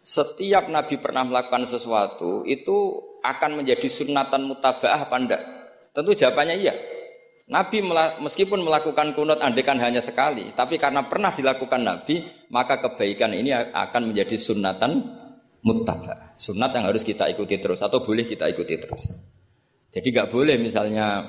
setiap 0.00 0.70
Nabi 0.70 0.96
pernah 1.02 1.26
melakukan 1.26 1.66
sesuatu 1.66 2.46
itu 2.46 3.02
akan 3.20 3.60
menjadi 3.60 3.90
sunatan 3.90 4.48
mutabaah 4.48 5.04
apa 5.04 5.16
enggak? 5.18 5.42
Tentu 5.92 6.14
jawabannya 6.14 6.56
iya. 6.56 6.74
Nabi 7.50 7.82
meskipun 8.22 8.62
melakukan 8.62 9.10
kunut 9.10 9.42
andekan 9.42 9.74
hanya 9.82 9.98
sekali, 9.98 10.54
tapi 10.54 10.78
karena 10.78 11.02
pernah 11.02 11.34
dilakukan 11.34 11.82
Nabi, 11.82 12.22
maka 12.54 12.78
kebaikan 12.78 13.34
ini 13.34 13.50
akan 13.50 14.14
menjadi 14.14 14.38
sunnatan 14.38 15.02
muttaba. 15.66 16.30
Sunnat 16.38 16.70
yang 16.78 16.86
harus 16.86 17.02
kita 17.02 17.26
ikuti 17.26 17.58
terus 17.58 17.82
atau 17.82 17.98
boleh 18.06 18.22
kita 18.22 18.46
ikuti 18.46 18.78
terus. 18.78 19.10
Jadi 19.90 20.06
nggak 20.14 20.30
boleh 20.30 20.62
misalnya 20.62 21.26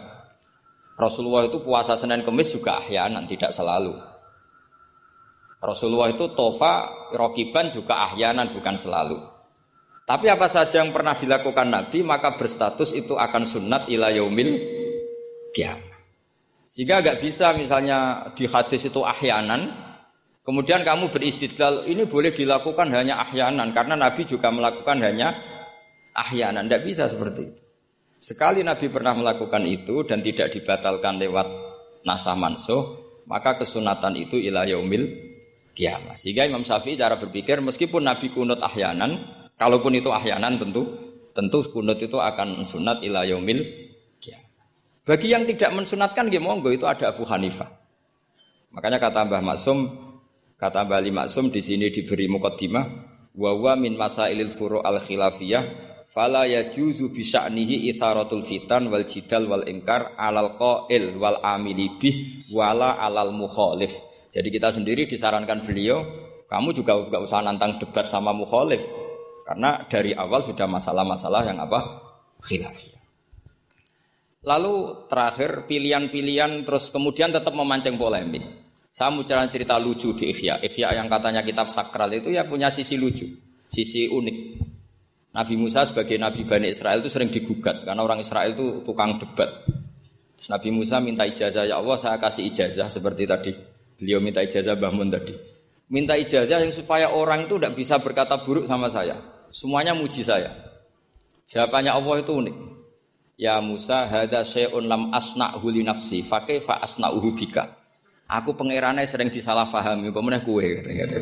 Rasulullah 0.94 1.50
itu 1.50 1.58
puasa 1.66 1.98
Senin 1.98 2.22
Kemis 2.22 2.54
juga 2.54 2.78
ahyanan, 2.78 3.26
tidak 3.26 3.50
selalu. 3.50 3.98
Rasulullah 5.58 6.14
itu 6.14 6.30
tofa, 6.38 7.10
rokiban 7.18 7.74
juga 7.74 8.06
ahyanan, 8.06 8.54
bukan 8.54 8.78
selalu. 8.78 9.18
Tapi 10.06 10.30
apa 10.30 10.46
saja 10.46 10.86
yang 10.86 10.94
pernah 10.94 11.18
dilakukan 11.18 11.66
Nabi, 11.66 12.06
maka 12.06 12.38
berstatus 12.38 12.94
itu 12.94 13.18
akan 13.18 13.42
sunat 13.42 13.90
ila 13.90 14.14
yaumil. 14.14 14.78
Sehingga 16.72 17.04
agak 17.04 17.20
bisa 17.20 17.52
misalnya 17.52 18.32
di 18.32 18.48
hadis 18.48 18.88
itu 18.88 19.04
ahyanan, 19.04 19.76
kemudian 20.40 20.88
kamu 20.88 21.12
beristidlal, 21.12 21.84
ini 21.84 22.08
boleh 22.08 22.32
dilakukan 22.32 22.88
hanya 22.96 23.20
ahyanan, 23.20 23.76
karena 23.76 24.00
Nabi 24.00 24.24
juga 24.24 24.48
melakukan 24.56 25.04
hanya 25.04 25.36
ahyanan. 26.16 26.72
Tidak 26.72 26.84
bisa 26.88 27.12
seperti 27.12 27.42
itu. 27.44 27.62
Sekali 28.16 28.64
Nabi 28.64 28.88
pernah 28.88 29.12
melakukan 29.12 29.68
itu 29.68 30.08
dan 30.08 30.24
tidak 30.24 30.56
dibatalkan 30.56 31.20
lewat 31.20 31.44
nasah 32.08 32.40
mansuh, 32.40 32.96
maka 33.28 33.60
kesunatan 33.60 34.16
itu 34.16 34.40
ilah 34.40 34.64
yaumil 34.64 35.12
kiamat. 35.76 36.16
Sehingga 36.16 36.48
Imam 36.48 36.64
Syafi'i 36.64 36.96
cara 36.96 37.20
berpikir 37.20 37.60
meskipun 37.60 38.08
Nabi 38.08 38.32
kunut 38.32 38.64
ahyanan, 38.64 39.20
kalaupun 39.60 39.92
itu 40.00 40.08
ahyanan 40.08 40.56
tentu 40.56 40.88
tentu 41.36 41.68
kunut 41.68 42.00
itu 42.00 42.16
akan 42.16 42.64
sunat 42.64 43.04
ilah 43.04 43.28
yaumil 43.28 43.91
bagi 45.02 45.34
yang 45.34 45.50
tidak 45.50 45.74
mensunatkan 45.74 46.30
ya 46.30 46.38
monggo 46.38 46.70
itu 46.70 46.86
ada 46.86 47.10
Abu 47.10 47.26
Hanifah. 47.26 47.70
Makanya 48.72 49.02
kata 49.02 49.26
Mbah 49.26 49.42
Maksum, 49.42 49.90
kata 50.62 50.86
Mbah 50.86 51.02
Ali 51.02 51.10
Maksum 51.10 51.50
di 51.50 51.60
sini 51.60 51.90
diberi 51.90 52.30
mukaddimah 52.30 52.86
wa 53.36 53.52
wa 53.58 53.74
min 53.74 53.98
masailil 53.98 54.54
furu 54.54 54.80
al 54.84 55.02
khilafiyah 55.02 55.64
fala 56.12 56.46
yajuzu 56.46 57.10
bi 57.10 57.24
sya'nihi 57.26 57.90
itharatul 57.90 58.46
fitan 58.46 58.92
wal 58.92 59.04
jidal 59.08 59.48
wal 59.50 59.66
ingkar 59.66 60.14
alal 60.20 60.54
qail 60.60 61.18
wal 61.18 61.40
amili 61.42 61.92
bih 61.98 62.46
wala 62.54 63.00
alal 63.00 63.34
mukhalif 63.34 63.96
Jadi 64.32 64.48
kita 64.48 64.72
sendiri 64.72 65.12
disarankan 65.12 65.60
beliau, 65.60 66.08
kamu 66.48 66.72
juga 66.72 66.96
nggak 66.96 67.20
usah 67.20 67.44
nantang 67.44 67.76
debat 67.84 68.08
sama 68.08 68.32
mukhalif. 68.32 68.80
Karena 69.44 69.84
dari 69.92 70.16
awal 70.16 70.40
sudah 70.40 70.72
masalah-masalah 70.72 71.44
yang 71.44 71.60
apa? 71.60 72.00
Khilafiyah. 72.40 73.01
Lalu 74.42 75.06
terakhir 75.06 75.70
pilihan-pilihan 75.70 76.66
terus 76.66 76.90
kemudian 76.90 77.30
tetap 77.30 77.54
memancing 77.54 77.94
polemik. 77.94 78.42
Saya 78.90 79.14
mau 79.14 79.22
cerita 79.24 79.78
lucu 79.78 80.18
di 80.18 80.34
Ikhya. 80.34 80.58
Ikhya 80.66 80.98
yang 80.98 81.06
katanya 81.06 81.46
kitab 81.46 81.70
sakral 81.70 82.10
itu 82.12 82.34
ya 82.34 82.50
punya 82.50 82.74
sisi 82.74 82.98
lucu, 82.98 83.30
sisi 83.70 84.10
unik. 84.10 84.38
Nabi 85.32 85.56
Musa 85.56 85.88
sebagai 85.88 86.18
Nabi 86.20 86.44
Bani 86.44 86.74
Israel 86.74 87.00
itu 87.00 87.08
sering 87.08 87.32
digugat 87.32 87.88
karena 87.88 88.02
orang 88.04 88.20
Israel 88.20 88.52
itu 88.52 88.82
tukang 88.84 89.16
debat. 89.16 89.64
Terus 90.36 90.50
Nabi 90.50 90.70
Musa 90.74 90.98
minta 90.98 91.24
ijazah 91.24 91.70
ya 91.70 91.78
Allah 91.78 91.96
saya 91.96 92.18
kasih 92.18 92.50
ijazah 92.50 92.90
seperti 92.90 93.30
tadi. 93.30 93.54
Beliau 94.02 94.18
minta 94.20 94.42
ijazah 94.42 94.74
Bahmun 94.74 95.14
tadi. 95.14 95.38
Minta 95.94 96.18
ijazah 96.18 96.60
yang 96.60 96.74
supaya 96.74 97.14
orang 97.14 97.46
itu 97.46 97.62
tidak 97.62 97.78
bisa 97.78 98.02
berkata 98.02 98.42
buruk 98.42 98.66
sama 98.66 98.90
saya. 98.90 99.22
Semuanya 99.54 99.94
muji 99.94 100.26
saya. 100.26 100.50
Jawabannya 101.46 101.94
Allah 101.94 102.16
itu 102.26 102.32
unik. 102.34 102.56
Ya 103.42 103.58
Musa, 103.58 104.06
hada 104.06 104.46
syai'un 104.46 104.86
lam 104.86 105.10
asna'hu 105.10 105.66
li 105.74 105.82
nafsi, 105.82 106.22
fa 106.22 106.46
kaifa 106.46 106.78
asna'uhu 106.78 107.34
bika. 107.34 107.74
Aku 108.30 108.54
pangerane 108.54 109.02
sering 109.10 109.34
disalahpahami, 109.34 110.14
pemenah 110.14 110.46
kue 110.46 110.78
kata-kata 110.78 111.18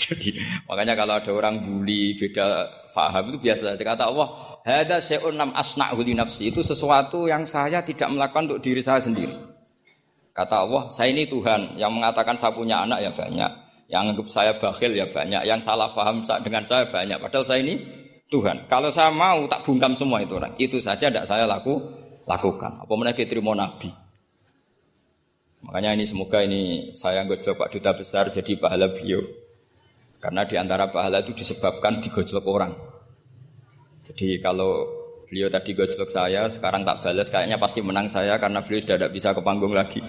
Jadi 0.00 0.40
makanya 0.64 0.96
kalau 0.96 1.20
ada 1.20 1.28
orang 1.28 1.60
bully 1.60 2.16
beda 2.16 2.72
faham 2.88 3.28
itu 3.28 3.36
biasa 3.36 3.76
saja. 3.76 3.84
Kata 3.84 4.08
Allah, 4.08 4.32
hada 4.64 4.96
syai'un 4.96 5.36
lam 5.36 5.52
asna'hu 5.52 6.00
li 6.00 6.16
nafsi. 6.16 6.48
Itu 6.48 6.64
sesuatu 6.64 7.28
yang 7.28 7.44
saya 7.44 7.84
tidak 7.84 8.08
melakukan 8.08 8.48
untuk 8.48 8.64
diri 8.64 8.80
saya 8.80 9.04
sendiri. 9.04 9.36
Kata 10.32 10.64
Allah, 10.64 10.88
saya 10.88 11.12
ini 11.12 11.28
Tuhan 11.28 11.76
yang 11.76 11.92
mengatakan 11.92 12.32
saya 12.40 12.56
punya 12.56 12.88
anak 12.88 13.04
ya 13.04 13.12
banyak, 13.12 13.50
yang 13.92 14.08
anggap 14.08 14.24
saya 14.32 14.56
bakhil 14.56 14.96
ya 14.96 15.04
banyak, 15.04 15.44
yang 15.44 15.60
salah 15.60 15.92
paham 15.92 16.24
dengan 16.40 16.64
saya 16.64 16.88
banyak. 16.88 17.20
Padahal 17.20 17.44
saya 17.44 17.60
ini 17.60 17.76
Tuhan. 18.28 18.68
Kalau 18.68 18.92
saya 18.92 19.08
mau 19.08 19.48
tak 19.48 19.64
bungkam 19.64 19.96
semua 19.96 20.20
itu 20.20 20.36
orang. 20.36 20.52
Itu 20.60 20.76
saja 20.84 21.08
tidak 21.08 21.24
saya 21.24 21.48
laku 21.48 21.80
lakukan. 22.28 22.84
Apa 22.84 22.92
mereka 22.92 23.24
terima 23.24 23.56
nabi? 23.56 23.88
Makanya 25.64 25.96
ini 25.96 26.04
semoga 26.06 26.44
ini 26.44 26.92
saya 26.94 27.24
gojlok 27.26 27.56
Pak 27.58 27.68
Duta 27.72 27.90
Besar 27.96 28.30
jadi 28.30 28.54
pahala 28.60 28.92
beliau. 28.92 29.24
Karena 30.20 30.44
di 30.44 30.54
antara 30.60 30.92
pahala 30.92 31.24
itu 31.24 31.32
disebabkan 31.34 32.04
digojlok 32.04 32.44
orang. 32.46 32.76
Jadi 34.04 34.38
kalau 34.44 34.86
beliau 35.26 35.48
tadi 35.48 35.72
gojlok 35.72 36.08
saya, 36.08 36.46
sekarang 36.48 36.84
tak 36.84 37.04
balas, 37.04 37.28
kayaknya 37.28 37.56
pasti 37.60 37.80
menang 37.84 38.08
saya 38.08 38.36
karena 38.36 38.60
beliau 38.62 38.80
sudah 38.80 38.96
tidak 38.96 39.12
bisa 39.12 39.28
ke 39.32 39.40
panggung 39.42 39.72
lagi. 39.72 40.00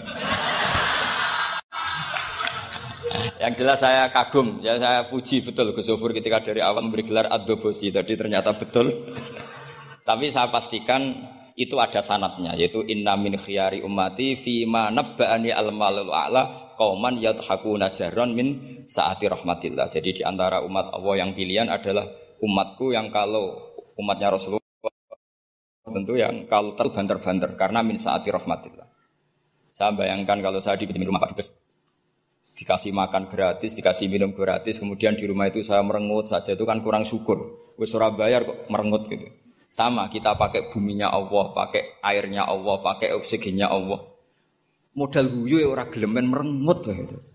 Yang 3.40 3.64
jelas 3.64 3.80
saya 3.80 4.12
kagum, 4.12 4.60
ya 4.60 4.76
saya 4.76 5.08
puji 5.08 5.40
betul 5.40 5.72
Gus 5.72 5.88
Zofur 5.88 6.12
ketika 6.12 6.44
dari 6.44 6.60
awal 6.60 6.84
memberi 6.84 7.08
gelar 7.08 7.32
Adobosi 7.32 7.88
tadi 7.88 8.20
ternyata 8.20 8.52
betul. 8.52 8.92
Tapi 10.08 10.28
saya 10.28 10.52
pastikan 10.52 11.16
itu 11.56 11.80
ada 11.80 12.04
sanatnya 12.04 12.52
yaitu 12.60 12.84
inna 12.84 13.16
min 13.16 13.40
khiyari 13.40 13.80
ummati 13.80 14.36
fi 14.36 14.68
ma 14.68 14.92
nabba'ani 14.92 15.56
al 15.56 15.72
malul 15.72 16.12
a'la 16.12 16.76
qauman 16.76 17.16
yadhakuna 17.16 17.88
jarron 17.96 18.36
min 18.36 18.48
saati 18.84 19.32
rahmatillah. 19.32 19.88
Jadi 19.88 20.20
di 20.20 20.24
antara 20.28 20.60
umat 20.60 20.92
Allah 20.92 21.24
yang 21.24 21.32
pilihan 21.32 21.72
adalah 21.72 22.12
umatku 22.44 22.92
yang 22.92 23.08
kalau 23.08 23.72
umatnya 23.96 24.36
Rasulullah 24.36 24.60
tentu 25.88 26.20
yang 26.20 26.44
kalau 26.44 26.76
terbanter-banter 26.76 27.56
karena 27.56 27.88
min 27.88 27.96
saati 27.96 28.36
rahmatillah. 28.36 28.88
Saya 29.72 29.96
bayangkan 29.96 30.44
kalau 30.44 30.60
saya 30.60 30.76
di 30.76 30.92
rumah 30.92 31.24
Pak 31.24 31.32
Dubes 31.32 31.69
dikasih 32.60 32.92
makan 32.92 33.32
gratis, 33.32 33.72
dikasih 33.72 34.12
minum 34.12 34.36
gratis, 34.36 34.84
kemudian 34.84 35.16
di 35.16 35.24
rumah 35.24 35.48
itu 35.48 35.64
saya 35.64 35.80
merengut 35.80 36.28
saja 36.28 36.52
itu 36.52 36.68
kan 36.68 36.84
kurang 36.84 37.08
syukur. 37.08 37.72
Wis 37.80 37.96
ora 37.96 38.12
bayar 38.12 38.44
kok 38.44 38.68
merengut 38.68 39.08
gitu. 39.08 39.32
Sama 39.72 40.12
kita 40.12 40.36
pakai 40.36 40.68
buminya 40.68 41.08
Allah, 41.08 41.56
pakai 41.56 42.04
airnya 42.04 42.44
Allah, 42.44 42.84
pakai 42.84 43.16
oksigennya 43.16 43.72
Allah. 43.72 44.04
Modal 44.92 45.32
guyu 45.32 45.64
ya 45.64 45.72
ora 45.72 45.88
gelemen 45.88 46.28
merengut 46.28 46.84
begitu. 46.84 47.29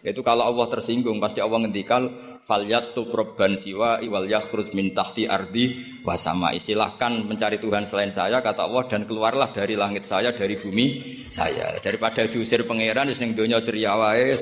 Itu 0.00 0.24
kalau 0.24 0.48
Allah 0.48 0.64
tersinggung 0.72 1.20
pasti 1.20 1.44
Allah 1.44 1.60
ngendikal 1.60 2.08
falyatu 2.40 3.12
probban 3.12 3.52
siwa 3.52 4.00
iwal 4.00 4.24
yakhruj 4.24 4.72
min 4.72 4.96
tahti 4.96 5.28
ardi 5.28 5.76
wasama. 6.00 6.56
Istilahkan 6.56 7.28
mencari 7.28 7.60
Tuhan 7.60 7.84
selain 7.84 8.08
saya 8.08 8.40
kata 8.40 8.64
Allah 8.64 8.88
dan 8.88 9.04
keluarlah 9.04 9.52
dari 9.52 9.76
langit 9.76 10.08
saya 10.08 10.32
dari 10.32 10.56
bumi 10.56 10.86
saya. 11.28 11.76
Daripada 11.84 12.24
diusir 12.24 12.64
pangeran 12.64 13.12
wis 13.12 13.20
ning 13.20 13.36
donya 13.36 13.60
ceria 13.60 13.92
wae, 13.92 14.40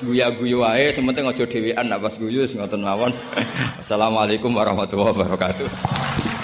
guya-guyu 0.00 0.64
wae, 0.64 0.88
sementing 0.88 1.28
aja 1.28 1.44
dhewean 1.44 1.92
apa 1.92 2.08
guyu 2.16 2.48
ngoten 2.48 2.80
mawon. 2.80 3.12
Assalamualaikum 3.82 4.48
warahmatullahi 4.56 5.12
wabarakatuh. 5.12 6.35